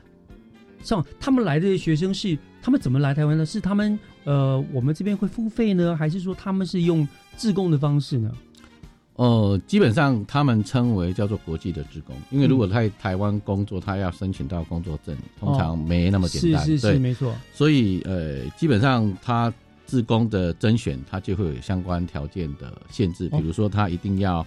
[0.83, 3.43] 像他们来的学生是他们怎么来台湾呢？
[3.43, 8.31] 是他们呃，我们这边会付费呢，还是说他们是用自贡的方式呢？
[9.15, 16.61] 呃，基本上他们称为叫做国际的职工，因为如果在台湾工作，他要申请到工作证，通常没那么简单。
[16.61, 17.35] 哦是是是对没错。
[17.53, 19.53] 所以呃，基本上他
[19.85, 24.45] 自工的甄选，他就会有相关条件的限制，哦比如说他一定要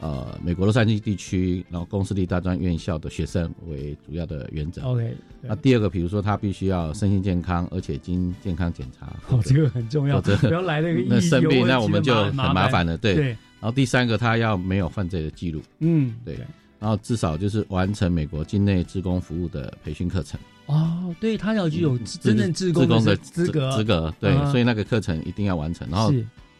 [0.00, 4.82] 呃美国洛杉矶地区，然后公私立大专院校的学生为主要的原则。
[4.82, 9.06] OK，那第二个，比如说他必须要身心健康，而且经健康检查。
[9.28, 12.96] 哦，这个很重要，否则不要来那个 那生病，那我们就很麻麻烦了。
[12.96, 13.14] 对。
[13.14, 15.60] 对然后第三个，他要没有犯罪的记录。
[15.80, 16.34] 嗯，对。
[16.78, 20.40] 然后至少就是完成美国境内职工服务的培训课程。
[20.64, 25.86] 哦，对他要具有真正职工的资格资格，对，啊所以那个课程一定要完成。
[25.90, 26.10] 然后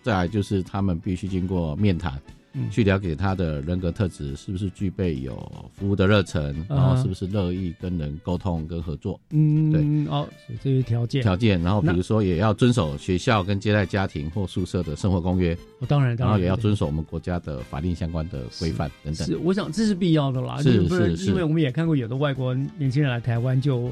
[0.02, 2.20] 再来就是他们必须经过面谈，
[2.52, 2.70] 嗯。
[2.70, 5.36] 去了解他的人格特质是不是具备有
[5.72, 9.20] 服务的热忱，啊然后是不是乐意跟人沟通跟合作。
[9.30, 9.80] 嗯，对。
[10.12, 11.22] 哦，所以这些条件。
[11.22, 16.30] 条件，然后比如说也要遵守学校跟接待家庭或宿舍的生活公约，哦当然当然。
[16.30, 19.26] 然后也要遵守我们国家的法令相关的规范等等。
[19.26, 21.26] 是，我想这是必要的啦，是是是。
[21.26, 23.90] 因为我们也看过有的外国年轻人来台湾就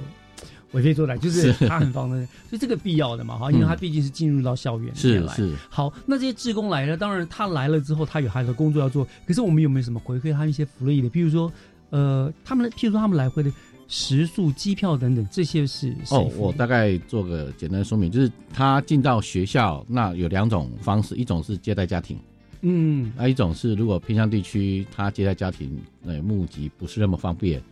[0.73, 1.69] 为非作歹， 就是是。
[1.69, 2.17] 他很放的，
[2.49, 5.35] 所以这个必要的嘛哈，因为他毕竟是进入到校园里面来。
[5.35, 5.57] 是是。
[5.69, 11.09] 好，那这些志工来了，当然他来了之后，他有他的工作要做，可是我们有没有什么回馈他一些福利的？
[11.09, 11.53] 譬如说，
[11.91, 13.51] 呃，他们譬如说他们来回的
[13.91, 22.19] 食宿、机票等等，这些是谁哦，我大概做个简单说明，就是他进到学校，那有两种方式，一种是接待家庭，
[22.61, 27.63] 嗯，那一种是如果偏向地区，他接待家庭呃募集不是那么方便，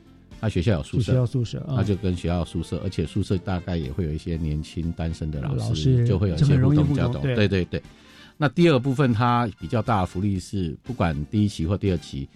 [0.41, 1.75] 他学校有宿舍，就学校宿舍啊。
[1.77, 7.35] 那就跟学校宿舍，而且宿舍大概也会有一些年轻单身的老老师就会有一些互动交流，对。
[7.35, 7.83] 对对对。
[8.37, 12.29] 那第二个部分，它比较大的福利是，不管第一期或第二期，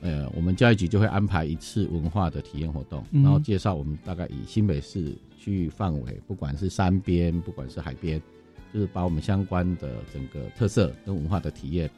[0.00, 3.22] 呃，我们教育局就会安排一次文化的体验活动，嗯。
[3.22, 8.20] 然后介绍我们大概以新北市区域范围，不管是山边，不管是海边，
[8.72, 11.88] 就是把我们相关的整个特色跟文化的体验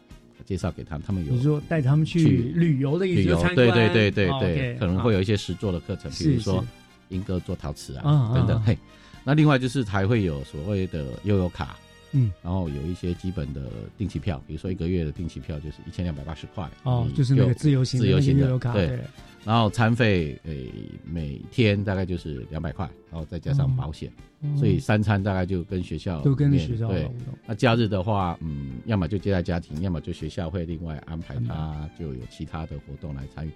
[0.44, 3.78] 介绍给他们，他们有你说带他们去旅游的意思，旅游就参，对观。
[3.78, 6.64] 对对对对对，可能会有一些实作的课程，比如说
[7.08, 8.56] 英哥做陶瓷啊啊等等。
[8.56, 8.78] 啊嘿，
[9.24, 11.76] 那另外就是还会有所谓的悠游卡，
[12.16, 18.86] 嗯，然后有一些基本的定期票，比如说一个月的定期票就是一千两百八十块，哦就是那个自由行的自由行的对。
[18.86, 19.00] 对。
[19.44, 20.72] 然后餐费诶、
[21.04, 27.08] 每天大概就是两百块，然后再加上保险，哦所以三餐大概就跟学校都跟学校对。
[27.46, 33.50] 那假日的话，嗯，要么就接待家庭，要么就学校会另外安排他就有其他的活动来参与。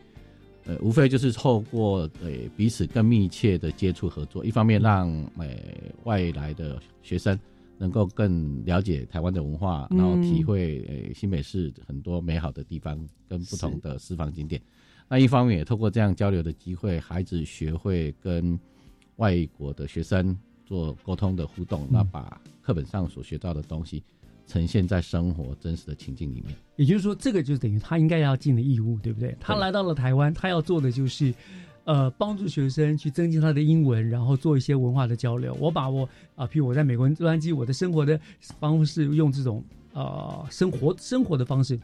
[0.66, 5.48] 呃，无非就是透过呃彼此更密切的接触合作，一方面让呃
[6.04, 7.36] 外来的学生
[7.80, 12.94] 能够更了解台湾的文化，嗯然后体会呃新北市很多美好的地方
[13.26, 14.60] 跟不同的私房景点。
[15.08, 18.60] 那一方面也透过这样交流的机会，孩子学会跟
[19.16, 24.04] 外国的学生做沟通的互动，那把课本上所学到的东西
[24.46, 26.54] 呈现在生活真实的情境里面。
[26.76, 29.34] 也就是说，这个就等于他应该要尽的义务，对不对？
[29.40, 31.34] 他来到了台湾，他要做的就是，
[31.84, 35.56] 呃，帮助学生去增进他的英文，然后做一些文化的交流。
[35.58, 38.20] 我把我啊，譬如我在美国洛杉矶，我的生活的
[38.58, 41.78] 方式用这种呃生活生活的方式，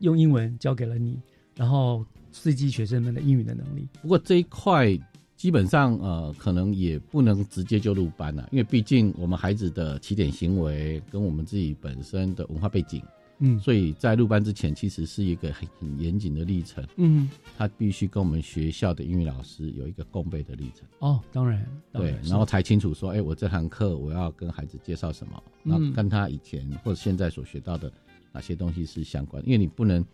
[0.00, 1.18] 用英文教给了你，
[1.56, 3.88] 然后刺激学生们的英语的能力。
[4.02, 4.96] 不过这一块
[5.36, 13.02] 基本上呃，可能也不能直接就入班了、因为毕竟我们孩子的起点行为跟我们自己本身的文化背景，
[13.38, 13.58] 嗯。
[13.60, 16.86] 所以在入班之前，其实是一个很很严谨的历程。
[16.96, 20.86] 嗯，他必须跟我们学校的英语老师有一个共备的历程。
[20.98, 27.92] 哦，当然，当对然后才清楚说，哎，我这堂课我要跟孩子介绍什么，那跟他以前或者现在所学到的
[28.32, 30.04] 哪些东西是相关，因为你不能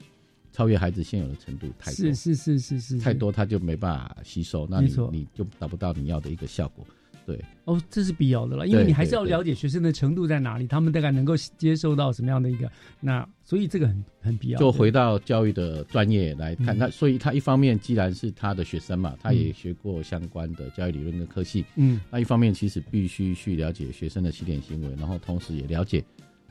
[0.53, 6.87] 超越孩子现有的程度太多，是是是是是太多他就没办法吸收，那你你就达不到你要的一个效果。
[7.27, 12.71] 对，哦，这是必要的了，因为你还是要了解学生的程度在哪里，他们大概能够接受到什么样的一个，
[13.01, 14.59] 那所以这个很很必要。
[14.59, 26.05] 就回到教育的专业来看，嗯他所以他一方面既然是他的学生嘛，他也嗯学过相关的教育理论跟科系，嗯，那一方面其实必须去了解学生的起点行为，然后同时也了解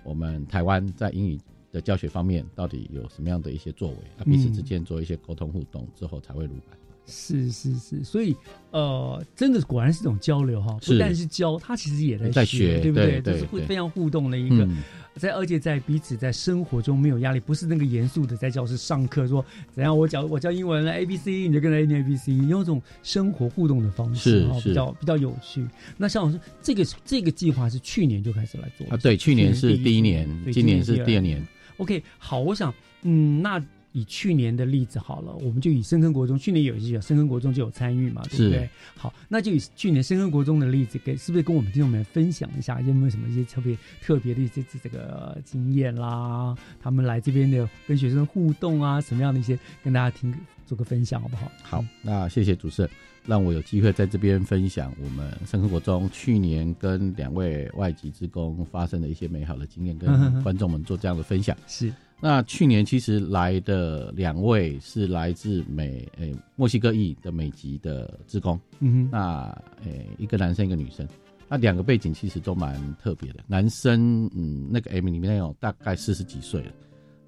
[0.03, 1.39] 我们台湾在英语
[1.71, 6.78] 的教学方面到底有什么样的一些作为，那彼此嗯之间做一些沟通互动之后才会入版。
[7.05, 8.35] 是是是，所以
[8.71, 14.83] 呃，真的果然是一种交流哈，不但是教，他其实也在在学，对不对对这是会非常互动的一个嗯，
[15.15, 25.65] 在而且在彼此在生活中没有压力，不是那个严肃的在教室上课说怎样，我教我教英文 A B C，你就跟着念 A B C，用一种生活互动的方式比较比较有趣。
[25.97, 31.23] 那像我说，这个这个计划是去年就开始来做啊，对，去年是第一年，今年是第二。
[31.23, 31.45] 年。
[31.77, 33.59] OK，好，我想，嗯，那
[33.93, 38.69] 以去年的例子好了，我们就以深坑国中，去年有一些深坑国中就有参与嘛，对不对？
[38.97, 46.57] 好，那就以去年深坑国中的例子，给是不是跟我们听众们分享一下，有没有什么一些特别特别的一些这这个经验啦？
[46.81, 50.33] 他们来这边的跟学生互动啊，什么样的一些跟大家听
[50.65, 51.51] 做个分享，好不好？
[51.61, 52.91] 好，那谢谢主持人，
[53.27, 61.55] 让我有机会在这边分享我们深坑国中去年跟两位外籍职工发生的一些美好的经验，跟观众们做这样的分享。
[61.67, 69.09] 是，那去年其实来的两位是来自美诶、墨西哥裔的美籍的职工，嗯哼。
[69.11, 71.07] 那诶、一个男生一个女生。
[71.49, 73.39] 那两个背景其实都蛮特别的。
[73.45, 76.72] 男生，嗯，那个 M 里面有大概四十几岁了，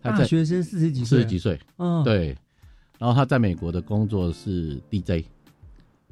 [0.01, 1.17] 他在大学生四十几岁？
[1.17, 2.35] 四十几岁，嗯对。
[2.97, 5.25] 然后他在美国的工作是 DJ，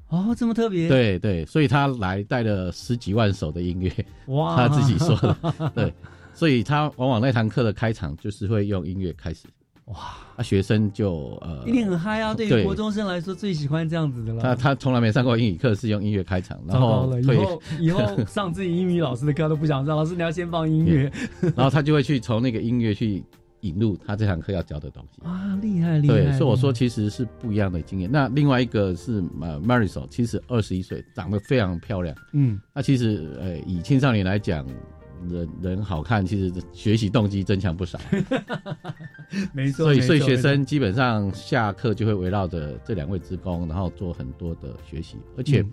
[0.10, 4.58] 哦，这么特别，对对，所以他来带了十几万首的音乐，哇。
[4.58, 5.94] 他自己说的， 对，
[6.34, 9.48] 所以他往往那堂课的开场就是会用音乐开始，
[9.86, 12.34] 哇，那学生就呃一定很嗨啊！
[12.34, 14.42] 对于国中生来说，最喜欢这样子的了。
[14.42, 21.12] 他他从来没上过英语课，是用音乐开场，然后，以后以后上自己英语老师的课都不想上，老师你要先放音乐
[21.56, 23.24] 然后他就会去从那个音乐去
[23.60, 25.22] 引入他这堂课要教的东西。
[25.22, 26.16] 啊，厉害厉害！
[26.16, 28.10] 对，所以我说其实是不一样的经验。
[28.12, 32.16] 那另外一个是呃 Marisol，其实二十一岁，长得非常漂亮。
[32.32, 34.66] 嗯，那其实呃以青少年来讲，
[35.30, 38.00] 人人好看，其实学习动机增强不少。
[39.54, 45.72] 没错，所以所以学生基本上下课就会围绕着这两位职工，然后做很多的学习，而且嗯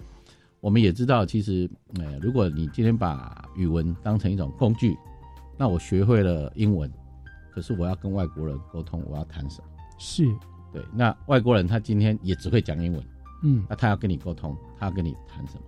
[0.61, 4.97] 我们也知道，其实呃如果你今天把语文当成一种工具，
[5.59, 6.91] 那我学会了英文，
[7.51, 9.65] 可是我要跟外国人沟通，我要谈什么？
[9.99, 10.25] 是
[10.73, 13.03] 对，那外国人他今天也只会讲英文，
[13.43, 15.61] 嗯那他要跟你沟通，他要跟你谈什么？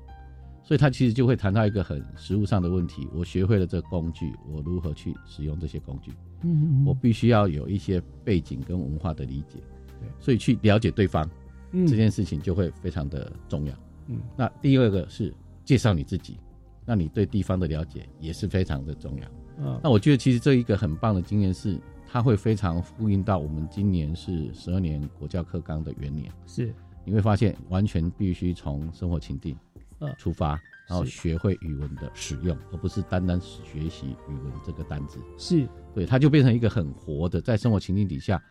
[0.62, 6.12] 所以他其实就会谈到一个很实物上的问题：我学会了这个工具，我如何去使用这些工具？
[6.42, 9.58] 嗯嗯我必须要有一些背景跟文化的理解，
[10.00, 11.28] 对，所以去了解对方，
[11.72, 11.86] 嗯。
[11.86, 13.74] 这件事情就会非常的重要。
[14.08, 15.34] 嗯，那第二个是
[15.64, 16.38] 介绍你自己，
[16.84, 19.28] 那你对地方的了解也是非常的重要。
[19.58, 26.72] 嗯那我觉得其实这一个很棒的经验是，它会非常呼应到我们今年是十二年国教课纲的元年，是。
[27.04, 29.71] 你会发现完全必须从生活情境嗯
[30.18, 30.50] 出发，
[30.88, 35.18] 然后学会语文的使用，而不是单单学习语文这个单字。
[35.38, 38.42] 是，对，它就变成一个很活的，在生活情境底下，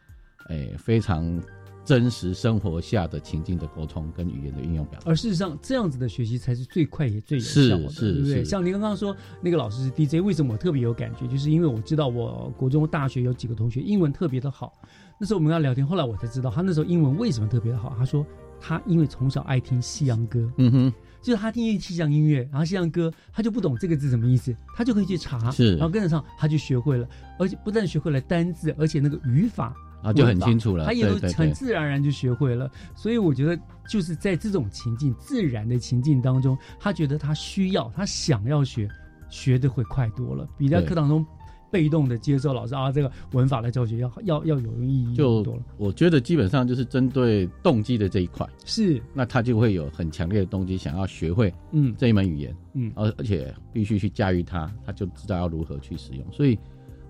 [0.50, 1.42] 诶、非常
[1.84, 5.10] 真实生活下的情境的沟通跟语言的运用表达。
[5.10, 8.44] 而事实上，这样子的学习才是最快也最有是效的，是对不对？
[8.44, 11.28] 像您刚刚说那个老师是 DJ，为什么我特别有感觉？
[11.28, 14.80] 就是因为我知道我国中、大学有几个同学英文特别的好，
[15.20, 17.96] 那时候我们跟他聊天，后来我才知道他那时候英文为什么特别的好。
[17.98, 18.26] 他说
[18.60, 27.08] 他因为从小爱听西洋歌，嗯哼，就是他听西洋音乐，然后西洋歌他就不懂这个字什么意思，他就可以去查，是然后跟得上，他就学会了，
[27.40, 29.76] 而且不但学会了单字，而且那个语法。
[30.04, 32.68] 啊就很清楚了他也都很自然而然就学会了。
[32.96, 33.56] 所以我觉得
[33.88, 38.90] 就是在这种情境、自然的情境当中，他觉得他需要、他想要学，
[39.30, 41.24] 学的会快多了，比在课堂中
[41.72, 45.62] 被动的接受老师啊这个文法的教学要要要有意义就多了。
[45.78, 56.26] 我觉得基本上就是针对动机的这一块，是，那他就会有很强烈的动机，想要学会嗯这一门语言，嗯而而且必须去驾驭它，他就知道要如何去使用。
[56.32, 56.60] 所以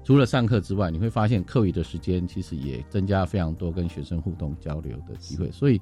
[0.03, 5.81] 除了上课之外，你会发现课余的时间其实也增加非常多跟学生互动交流的机会，所以。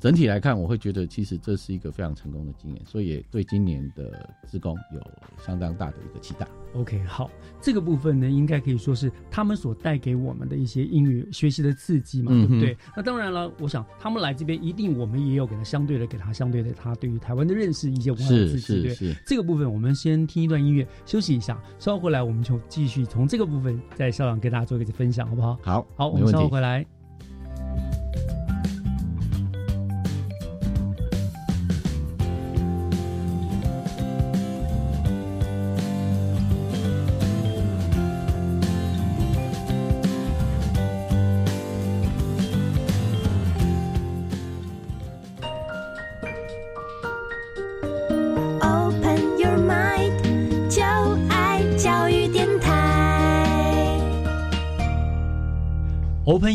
[0.00, 5.00] 整体来看，我会觉得其实这是一个非常成功的经验，所以也对今年的职工有
[5.44, 6.48] 相当大的一个期待。
[6.72, 7.30] OK，好，
[7.60, 12.76] 这个部分呢，应该可以说是他们所带给我们的一些英语学习的刺激嘛，嗯对不对？
[12.96, 25.58] 那当然了，我想他们来这边，一定我们也有给他相对的，给他相对的，他对于台湾的认识，一些文化的刺激，对是这个部分，我们先听一段音乐休息一下，稍后回来我们就继续从这个部分再校长跟大家做一个分享，好不好？
[25.62, 26.99] 好，好，我们稍后回来。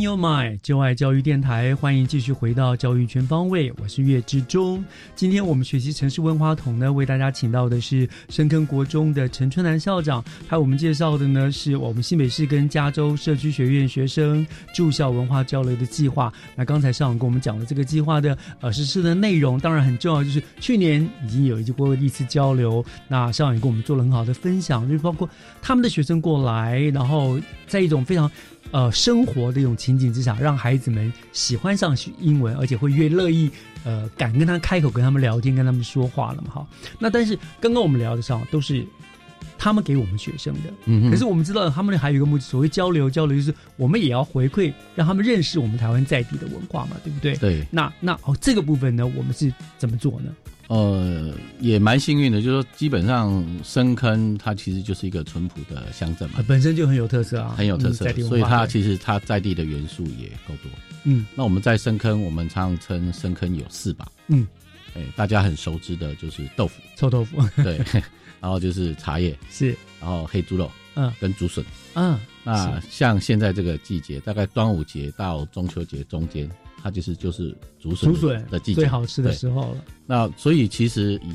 [0.02, 4.84] You Mind，就爱教育电台，欢迎继续回到教育全方位，我是岳志忠。
[5.16, 16.34] 今天我们学习城市文化桶呢，为大家请到的是深坑国中的陈春南校长，还有我们介绍的呢是我们新北市跟加州社区学院学生住校文化交流的计划。
[16.56, 25.30] 那刚才校长跟我们讲了这个计划的呃实施的内容，当然很重要，就是去年已经有一过一次交流，那校长也跟我们做了很好的分享，就是包括
[25.62, 28.30] 他们的学生过来，然后在一种非常。
[28.76, 33.50] 呃，生活的一种情景之下，让孩子们喜欢上学英文，而且会越乐意
[33.86, 36.56] 呃敢跟他开口，跟他们聊天，跟他们说话了嘛？
[36.56, 36.68] 哈。
[37.00, 38.86] 那但是刚刚我们聊的上都是
[39.58, 47.34] 他们给我们学生的，嗯，可是我们知道他们还有一个目的，所谓交流交流，就是我们也要回馈，让他们认识我们台湾在地的文化嘛，对不对？
[47.38, 47.66] 对。
[47.72, 50.36] 那那哦，这个部分呢，我们是怎么做呢？
[50.68, 60.72] 呃，也蛮幸运的，就是说，基本上深坑它其实就是一个淳朴的乡镇嘛，本身就很有特色啊，很有特色，所以它其实它在地的元素也够多。
[61.04, 64.12] 嗯，那我们在深坑，我们常称深坑有四宝。
[64.28, 64.48] 嗯，
[64.96, 67.80] 哎，大家很熟知的就是豆腐，臭豆腐，对，
[68.42, 71.64] 然后就是茶叶， 是，然后黑猪肉，嗯，跟竹笋，
[71.94, 76.50] 嗯，那像现在这个季节，大概端午节到中秋节中间。
[76.86, 79.84] 它就是就是竹笋的季节，最好吃的时候了。
[80.06, 81.34] 那所以其实以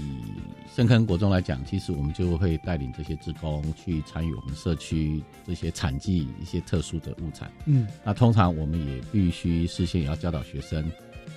[0.73, 7.51] 深坑国中来讲，其实我们就会带领这些职工去参与我们社区这些产季一些特殊的物产。
[7.67, 10.89] 嗯，那通常我们也必须事先也要教导学生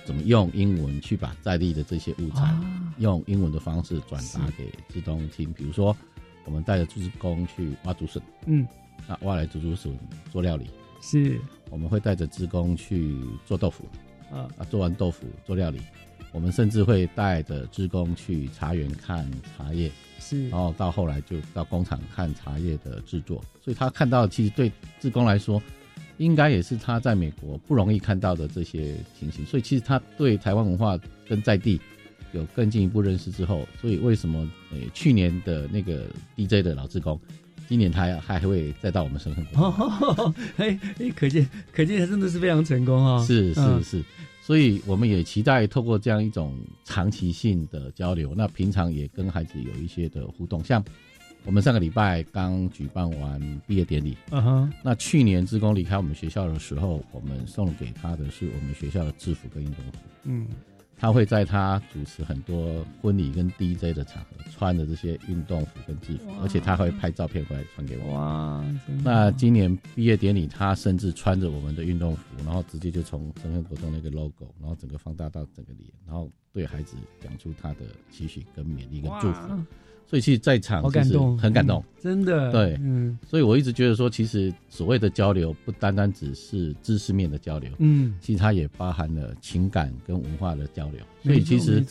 [0.06, 2.56] 怎么用英文去把在地的这些物产
[2.98, 5.52] 用英文的方式转达给职工听。
[5.54, 5.96] 比如说，
[6.44, 8.64] 我们带着职工去挖竹笋，嗯，
[9.08, 9.92] 那挖来竹竹笋
[10.30, 10.66] 做料理，
[11.02, 13.84] 是我们会带着职工去做豆腐。
[14.34, 14.64] 啊啊！
[14.68, 15.80] 做完豆腐做料理，
[16.32, 19.26] 我们甚至会带着职工去茶园看
[19.56, 23.42] 茶叶，是，然后到后来就到工厂看茶叶的制作。
[23.62, 24.70] 所以他看到，其实对
[25.00, 25.62] 职工来说，
[26.18, 29.46] 应该也是他在美国不容易看到的这些情形。
[29.46, 31.80] 所以其实他对台湾文化跟在地
[32.32, 36.06] 有更进一步认识之后，所以为什么诶去年的那个
[36.36, 37.20] DJ 的老职工？
[37.66, 43.24] 今年他还还会再到我们深坑过， 哎哎，可见可见他真的是非常成功啊！
[43.24, 44.04] 是是是，
[44.46, 50.62] 所以我们也期待透过这样一种长期性的交流，那平常也跟孩子有一些的互动。
[50.62, 50.84] 像
[51.46, 60.46] 我们上个礼拜刚举办完毕业典礼，嗯哼，那去年职工离开我们学校的时候，我们送给他的是我们学校的制服跟运动服，嗯。
[61.04, 68.14] 他会在他主持很多婚礼跟 DJ 的场合，穿着这些运动服跟制服，而且他会拍照片回来传给我。
[68.14, 68.64] 哇！
[69.02, 77.80] 那今年毕业典礼，他甚至穿着我们的运动服，然后直接就从深圳国中那个 logo，然后整个放大到整个脸，然后对孩子讲出他的
[78.10, 79.62] 期许跟勉励跟祝福。
[80.06, 82.52] 所以其实在场其实很感动，真的。
[82.52, 91.00] 对，嗯，所以我一直觉得说，其实所谓的交流不单单只是知识面的交流，嗯，其实它也包含了情感跟文化的交流。
[91.22, 91.84] 所以其实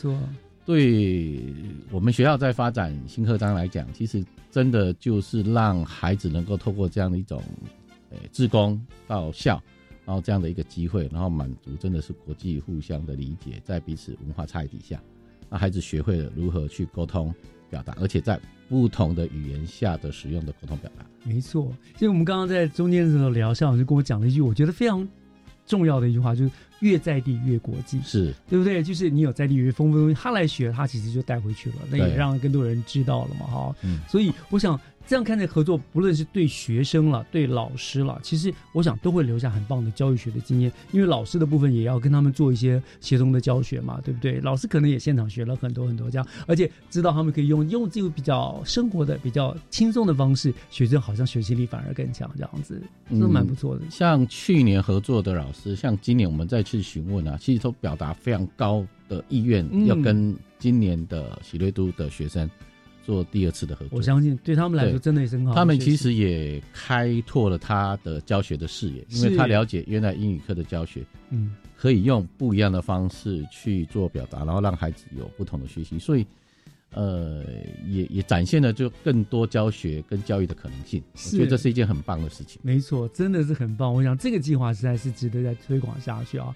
[0.63, 1.43] 对
[1.91, 7.43] 我们学校在发展新课章来讲，其实真的就是让孩子能够透过这样的一种，
[8.11, 9.61] 呃，志工到校，
[10.05, 15.01] 然后这样的一个机会，然后满足真的是国际互相的理解，在彼此文化差异底下，
[15.49, 17.33] 那孩子学会了如何去沟通。
[17.73, 21.75] 表达，而且在不同的语言下的使用的沟通表达，没错。
[21.93, 25.07] 其实我们刚刚在中间的时候聊，校长就跟我讲了一句，我觉得非常
[25.65, 26.51] 重要的一句话，就是
[26.83, 28.83] 越在地越国际，是对不对？
[28.83, 33.75] 就是你有在地越丰富东西，他来学，他其实就带回去了，那也让更多人知道了嘛，哈。
[33.81, 34.79] 嗯，所以我想。
[35.05, 40.71] 这样看待合作，不论是对学生了，对老师了，其实我想都会留下很棒的教育学的经验。
[40.93, 44.39] 因为老师的部分也要跟他们做一些协同的教学嘛，对不对？
[44.39, 52.81] 老师可能也现场学了很多很多这样，而且知道他们可以用用这个比较生活的、比较轻松的方式，学生好像学习力反而更强，这样子，
[53.19, 53.81] 都蛮不错的。
[53.89, 62.49] 像去年合作的老师，像今年我们再去询问啊，其实都表达非常高的意愿，要跟今年的喜瑞都的学生。
[63.05, 65.53] 做第二次的合作，我相信对他们来说真的也是很好。
[65.53, 76.25] 他们其实也开拓了他的教学的视野，因为他了解原来英语课的教学，嗯，可以用不一样的方式去做表达，然后让孩子有不同的学习，所以，
[76.93, 77.43] 呃，
[77.87, 81.03] 也也展现了就更多教学跟教育的可能性。
[81.13, 82.59] 我觉得这是一件很棒的事情。
[82.63, 83.93] 没错，真的是很棒。
[83.93, 86.55] 我想这个计划实在是值得再推广下去啊。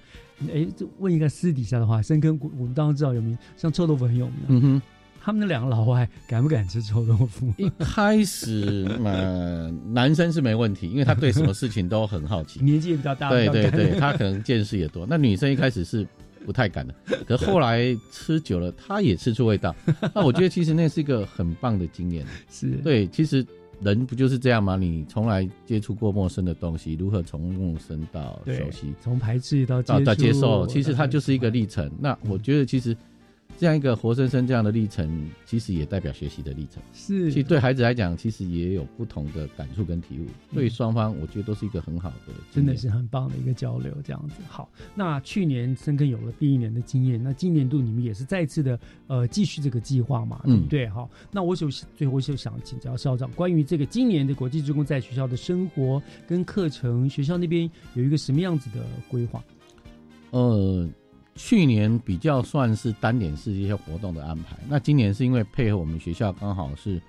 [0.53, 0.67] 哎，
[0.99, 4.35] 问一个私底下的话，深坑我们当然知道有名，像臭豆腐很有名。
[4.47, 4.81] 嗯哼。
[5.19, 7.53] 他们那两个老外敢不敢吃臭豆腐？
[7.59, 9.11] 一开始嘛，
[9.91, 15.05] 男生是没问题，因为他对什么事情都很好奇， 年纪也比较大，对对对，他可能见识也多。
[15.05, 16.07] 那女生一开始是
[16.47, 16.95] 不太敢的，
[17.27, 19.75] 可后来吃久了，他也吃出味道。
[20.15, 22.25] 那我觉得其实那是一个很棒的经验。
[22.49, 23.45] 是对，其实
[23.81, 24.77] 人不就是这样吗？
[24.77, 31.91] 你从来接触过陌生的东西，如何从陌生到熟悉，从排斥到到到接受，其实它就是一个历程。
[31.99, 32.95] 那我觉得其实
[33.57, 36.81] 这样一个活生生这样的历程，其实也代表学习的历程。
[36.93, 40.25] 是，其实对孩子来讲，其实也有不同的感触跟体悟。
[40.53, 44.35] 对双方，我觉得都是一个很好的，真的是很棒的一个交流，这样子。
[44.47, 50.87] 好，那去年深耕有了第一年的经验，那今年度你们也是再次的呃继续这个计划嘛，对不对？
[50.87, 59.43] 好，那我就最后就想请教校长，关于这个今年的国际职工在学校的生活跟课程，学校那边有一个什么样子的规划？
[60.31, 60.87] 呃，
[61.37, 66.99] 去年比较算是单点式一些活动的安排，那今年是因为配合我们学校刚好是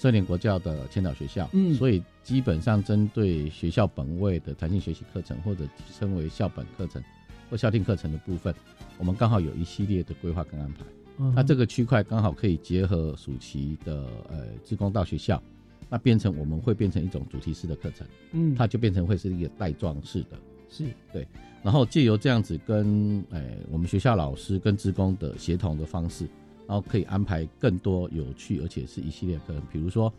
[0.00, 1.74] 社联国教的千岛学校，嗯。
[1.74, 7.02] 所以基本上针对学校本位的弹性学习课程或者称为校本课程
[7.50, 8.52] 或校定课程的部分，
[8.98, 10.80] 我们刚好有一系列的规划跟安排。
[11.18, 11.32] 嗯。
[11.36, 15.40] 那这个区块刚好可以结合暑期的呃职工到学校，
[15.88, 18.54] 那变成我们会变成一种主题式的课程，嗯。
[18.54, 20.36] 它就变成会是一个带状式的，
[20.68, 21.26] 是对，
[21.62, 26.28] 然后借由这样子跟呃我们学校老师跟职工的协同的方式，
[26.66, 30.12] 然后可以安排更多有趣而且是一系列课程，比如说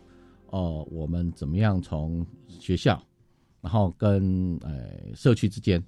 [0.50, 2.98] 哦、我们怎么样从学校，
[3.60, 5.78] 然后跟呃社区之间，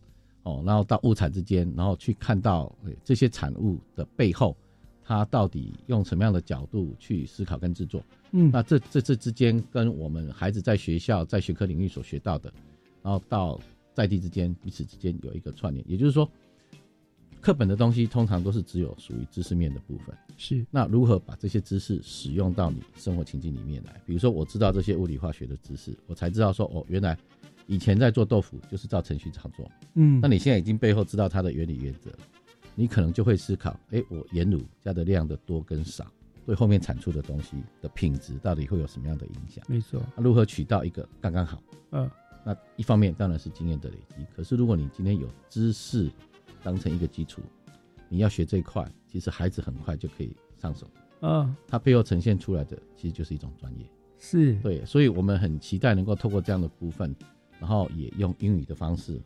[0.43, 4.55] 哦，然后到物产之间，然后去看到、呃这些产物的背后，
[5.03, 8.05] 它到底用什么样的角度去思考跟制作。
[8.33, 12.53] 嗯那这这这之间跟我们孩子在学校在学科领域所学到的，
[13.03, 13.59] 然后到
[14.01, 16.27] 在地之间彼此之间有一个串联，也就是说，
[17.41, 20.17] 课本的东西通常都是只有属于知识面的部分。
[20.39, 24.01] 是那如何把这些知识使用到你生活情境里面来？
[24.07, 27.19] 比如说，我知道这些物理化学的知识，我才知道说，哦，原来
[27.67, 29.71] 以前在做豆腐就是照程序操作。
[29.95, 32.11] 嗯那你现在已经背后知道它的原理原则，
[32.75, 36.07] 你可能就会思考，哎，我盐卤加的量的多跟少，
[36.47, 39.63] 对后面产出的东西的品质到底会有什么样的影响？
[39.69, 41.63] 没错，如何取到一个刚刚好？
[41.93, 42.11] 嗯，
[42.45, 46.11] 那一方面当然是经验的累积，可是如果你今天有知识
[46.63, 47.43] 当成一个基础，
[48.09, 50.87] 你要学这一块，其实孩子很快就可以上手。
[51.21, 53.85] 嗯，它背后呈现出来的其实就是一种专业。
[54.19, 57.15] 是对，所以我们很期待能够透过这样的部分，
[57.59, 59.21] 然后也用英语的方式，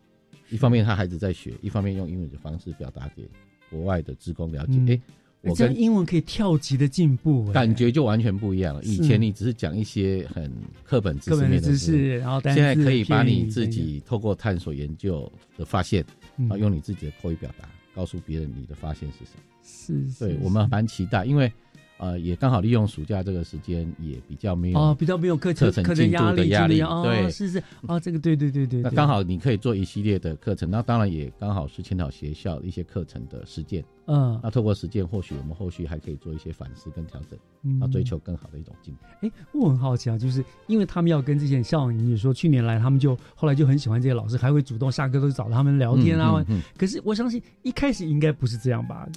[0.50, 3.28] 一方面他孩子在学，一方面用英语的方式表达给
[3.70, 4.74] 国外的职工了解。
[4.78, 5.00] 嗯哎、
[5.44, 8.82] 我跟英文可以跳级的进步，哎感觉就完全不一样了。
[8.82, 10.50] 以前你只是讲一些很
[10.82, 16.04] 课本知识面的知识然后单现在可以把你自己透过探索研究的发现，
[16.36, 19.42] 嗯然后用你自己的口语表达，告诉别人你的发现是什么。
[19.62, 21.50] 是是对我们蛮期待，因为
[21.96, 33.84] 呃，也刚好利用暑假这个时间，也比较没有哦，比较没有课程课程压力压力，哦对，是是哦，这个对对对对，那刚好你可以做一系列的课程，那当然也刚好是千岛学校一些课程的实践。
[34.06, 39.00] 嗯那透过实践，或许我们后续还可以做一些反思跟调整，嗯那追求更好的一种进步。
[39.22, 46.34] 哎，我很好奇啊，就是因为他们要跟这些人像你说去年来，他们就后来就很喜欢这些老师，还会主动下课都找他们聊天啊。
[46.36, 49.08] 嗯嗯嗯可是我相信一开始应该不是这样吧？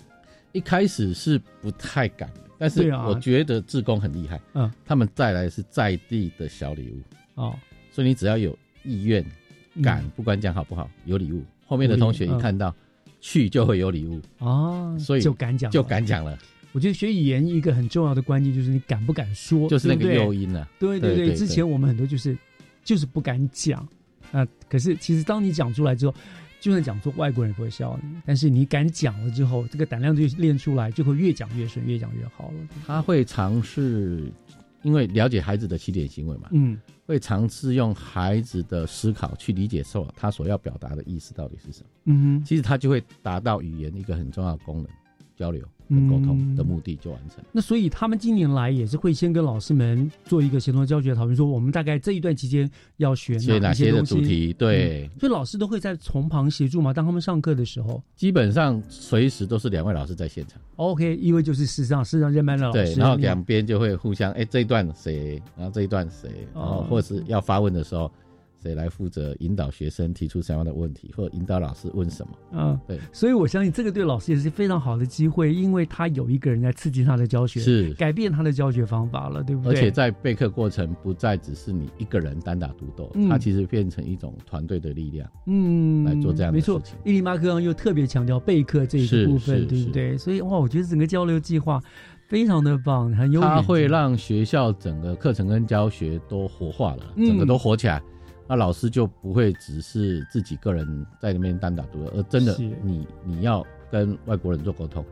[0.57, 7.01] 一开始是不太敢的，但是我觉得志工很厉害，嗯，他们带来是在地的小礼物。
[7.35, 7.55] 哦，
[7.91, 9.23] 所以你只要有意愿、
[9.83, 10.11] 敢，嗯。
[10.15, 12.73] 不管讲好不好，有礼物，后面的同学一嗯看到
[13.21, 14.19] 去就会有礼物。
[14.39, 16.35] 哦，所以就敢讲就敢讲了。
[16.71, 20.67] 我觉得学语言一个很重要的关键就是你敢不敢说，就是那个诱因啊。
[20.79, 22.35] 对对对之前我们很多就是
[22.83, 23.87] 就是不敢讲，
[24.31, 26.15] 啊、可是其实当你讲出来之后，
[26.59, 28.19] 就算讲错，外国人也不会笑你。
[28.25, 32.67] 但是你敢讲了之后，这个胆量就练出来，就会越讲越顺，越讲越好了。
[32.85, 34.31] 他会尝试，
[34.81, 41.89] 因为了解孩子的起点行为嘛，嗯，会尝试用孩子的思考去理解受他所要表达的意思到底是什么。
[42.05, 44.87] 嗯哼其实他就会达到语言一个很重要的功能，
[45.35, 47.43] 交流跟沟通的目的就完成。
[47.51, 56.93] 那所以他们今年来也是会先跟老师们做一个协同教学讨论，说我们大概这一段期间要学学哪些的主题对嗯所以老师都会在从旁协助嘛。
[56.93, 66.88] 当他们上课的时候基本上随时都是两位老师在现场，，OK，一位就是事实上事实上认班的老师对，然后两边就会互相，哎，这一段谁，然后这一段谁，然后哦。
[66.89, 68.11] 或是要发问的时候，
[68.68, 72.34] 谁来负责引导学生提出什么样的问题，或者引导老师问什么。
[72.51, 79.72] 嗯，对，所以我相信这个对老师也是非常好的机会，因为他有一个人在刺激他的教学，是改变他的教学方法了，对不对？
[79.72, 85.30] 而且在备课过程不再只是你一个人单打独斗，嗯它其实变成一种团队的力量。
[85.45, 86.97] 嗯，来做这样的没错事情。
[87.05, 90.18] 伊利马克又特别强调备课这一个部分，对不对？
[90.18, 91.82] 所以哇，我觉得整个交流计划
[92.28, 98.01] 非常的棒，很有远它会让学校整个课程跟教学都活化了，嗯整个都活起来。
[98.47, 105.05] 那老师就不会只是自己个人在里面单打独斗，而真的是你你要跟外国人做沟通，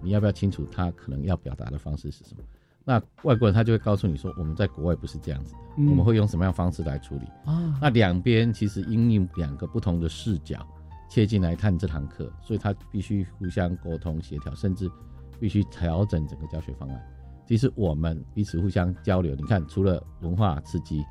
[0.00, 2.42] 你要不要清楚他可能要表达的方式是什么？
[2.82, 7.26] 那外国人他就会告诉你说，我们在国外不是这样子的，嗯我们会用什么样方式来处理。
[7.44, 10.66] 啊那两边其实因应两个不同的视角
[11.08, 14.90] 切进来看这堂课，所以他必须互相沟通协调，甚至
[15.38, 17.00] 必须调整整个教学方案。
[17.46, 21.04] 其实我们彼此互相交流，你看，除了文化刺激，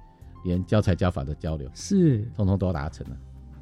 [0.44, 3.18] 连教材教法的交流是通通都达成了。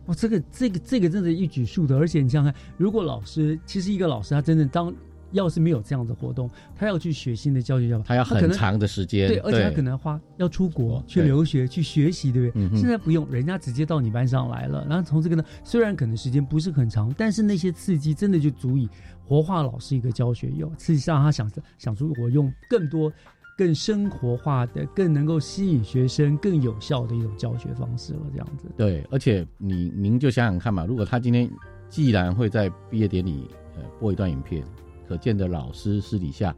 [0.07, 4.93] 哇，这个这个这个真的一举数得，而且你想想看，如果老师其实一个老师他真的当
[5.33, 12.63] 要是没有这样的活动，他要去学新的教学教法，他要很长的时间对，而且他可能花要出国去留学去学习，对不对？
[12.63, 18.87] 嗯现在不用，人家直接到你班上来了，然后从这个呢，虽然可能时间不是很长，但是那些刺激真的就足以
[19.25, 23.11] 活化老师一个教学有，刺激让他想想出我用更多。
[23.57, 28.67] 更生活化的、更能够吸引学生、更有效的一种教学方式了，这样子。
[28.77, 31.49] 对，而且你您就想想看嘛，如果他今天
[31.89, 34.63] 既然会在毕业典礼呃播一段影片，
[35.07, 36.55] 可见的老师私底下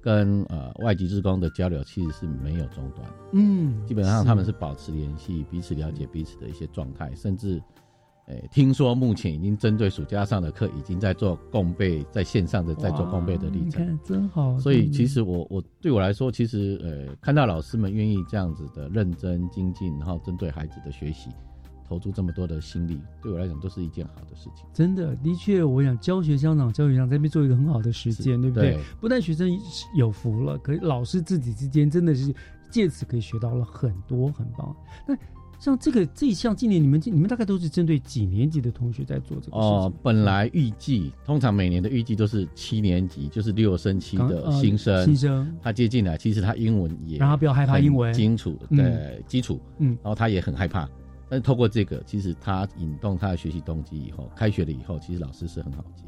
[0.00, 7.60] 跟呃外籍职工的交流其实是没有中断，嗯基本上他们是保持联系，彼此了解彼此的一些状态，甚至。
[8.26, 13.98] 诶，听说目前已经针对暑假上的课，已经在做共备，在线上的在做共备的历程。
[14.02, 14.58] 真好。
[14.58, 21.30] 所以其实我我对我来说，其实呃，看到老师们愿意这样子的认真精进，然后针对孩子的学习
[21.88, 24.66] 投注这么多的心力，对我来讲都是一件好的事情。
[24.74, 28.72] 真的，的确，我想教学相长，教学相长这边做一个很好的实践，对不对？
[28.72, 29.48] 对不但学生
[29.94, 32.34] 有福了，可是老师自己之间真的是
[32.72, 34.74] 借此可以学到了很多，很棒。
[35.06, 35.14] 那
[35.58, 39.60] 像这个这一项，今年你们你们大概都是针对几年级的同学在做这个事情？
[39.60, 50.88] 哦，本来预计通常每年的预计都是七年级，就是六升七的新生，新生他接进来，其实他英文也让他不要害怕英文很基础嗯的基础，嗯，然后他也很害怕。
[51.28, 56.04] 但是透过这个，其实他引动他的学习动机以后，开学了以后，其实老师是很好接。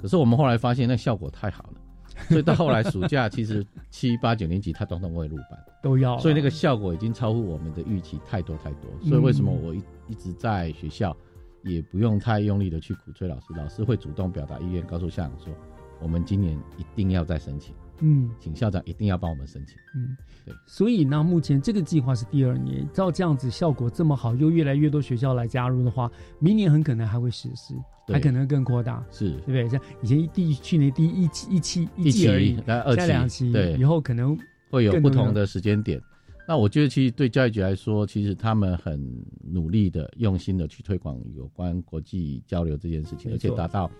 [0.00, 1.80] 可是我们后来发现那效果太好了，
[2.28, 8.90] 所以到后来暑假，其实七八九年级他统统会入班，都要，所以那个效果已经超乎我们的预期太多太多。
[9.02, 9.62] 所以为什么嗯。
[9.62, 11.16] 我一一直在学校
[11.62, 15.52] 也不用太用力的去鼓吹老师，老师会主动表达意愿，告诉校长说，
[16.00, 18.30] 我们今年一定要再申请，嗯。
[18.38, 19.76] 请校长一定要帮我们申请。
[19.94, 20.54] 嗯，对。
[20.66, 27.74] 所以呢，目前这个计划是第二年，照这样子效果这么好，又越来越多学校来加入的话，明年很可能还会实施，
[28.06, 28.14] 对。
[28.14, 29.30] 还可能更扩大，是。
[29.46, 29.68] 对不对？
[29.68, 33.74] 像以前第去年第一期一期一季而已期，来二期两期，对。
[33.74, 34.38] 以后可能
[34.70, 36.00] 会有不同的时间点。
[36.46, 38.98] 那我觉得，其实对教育局来说，其实他们很
[39.42, 43.90] 努力的、用心的去推广有关国际交流这件事情，而且达到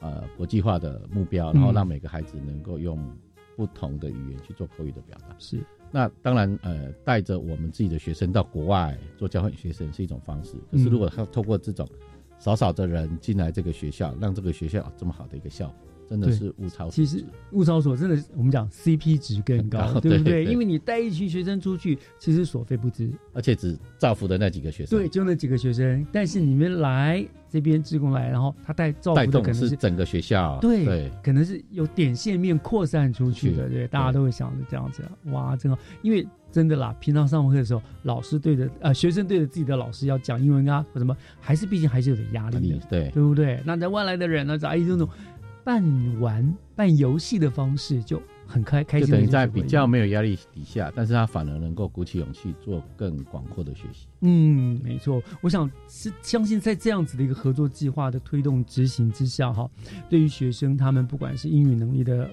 [0.00, 2.98] 呃国际化的目标，嗯然后让每个孩子能够用
[3.56, 5.36] 不同的语言去做口语的表达。
[5.38, 5.62] 是。
[5.90, 10.54] 那当然，呃，带着我们自己的学生到国外做交换学生是一种方式。
[10.70, 11.86] 可是，如果他透过这种
[12.38, 15.76] 少少的人进来这个学校，让这个学校有这么好的一个效果，
[16.08, 17.06] 真的是物超所值。
[17.06, 20.52] 其实物超所真的是，我们讲 CP 值更高，高 对不对对？
[20.52, 24.98] 因为你带一群学生出去，其实所费不值，而且只造福的那几个学生。
[24.98, 26.06] 对，就那几个学生。
[26.12, 43.10] 但是你们来这边职工来，然后他带造福的可能是整个学校，对对，可能是有点线面扩散出去的，对，大家都会想着这样子，哇，真好，因为真的啦，平常上课的时候，老师对着呃学生对着自己的老师要讲英文啊或什么，还是毕竟还是有点压力的，对。
[43.10, 43.60] 对不对？
[43.64, 45.08] 那在外来的人呢，找以这种
[45.64, 54.06] 半玩半游戏的方式，就很开开就心就等于在比较没有压力底下，但是他反而能够鼓起勇气做更广阔的学习。
[54.20, 59.70] 嗯，没错，我想是相信在这样子的一个合作计划的推动执行之下，哈，
[60.10, 62.28] 对于学生他们不管是英语能力的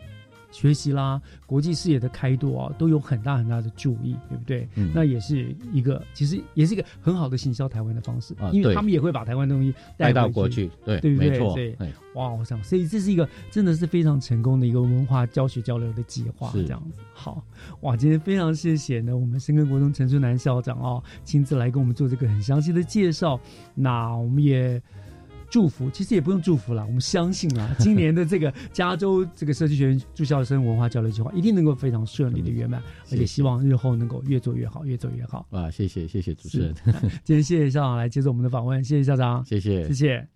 [0.51, 4.67] 学习啦，国际视野的开拓啊，都有很大很大的注意，对不对？
[4.75, 11.29] 嗯那也是一个其实也是一个很好的行销台湾的方式，因为他们也会把台湾的东西带到回国去对对不对？
[11.29, 17.01] 没错对哎，哇，我想，所以这是一个真的是非常成功的一个文化教学交流的计划，是这样子。
[17.13, 17.43] 好，
[17.81, 23.39] 哇，今天非常谢谢呢，我们深耕国中陈春南校长哦，亲自来跟我们做这个很详细的介绍。
[23.75, 24.81] 那我们也。
[25.49, 32.81] 祝福其实也不用祝福了，我们相信啊， 今年的这个加州这个社区学院住校生文化交流计划一定能够非常顺利的圆满，
[33.11, 35.45] 而且希望日后能够越做越好，越做越好。
[35.49, 36.73] 啊，谢谢谢谢主持人，
[37.25, 40.27] 今天谢谢校长来接受我们的访问，谢谢校长，谢谢谢谢。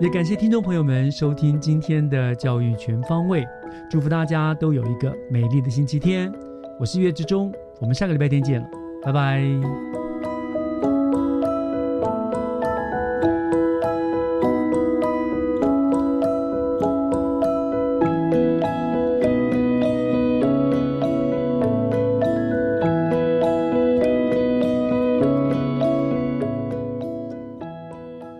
[0.00, 3.46] 也感谢听众朋友们收听今天的教育全方位，
[3.88, 6.32] 祝福大家都有一个美丽的星期天。
[6.80, 8.68] 我是岳志忠，我们下个礼拜天见了，
[9.04, 10.03] 拜拜。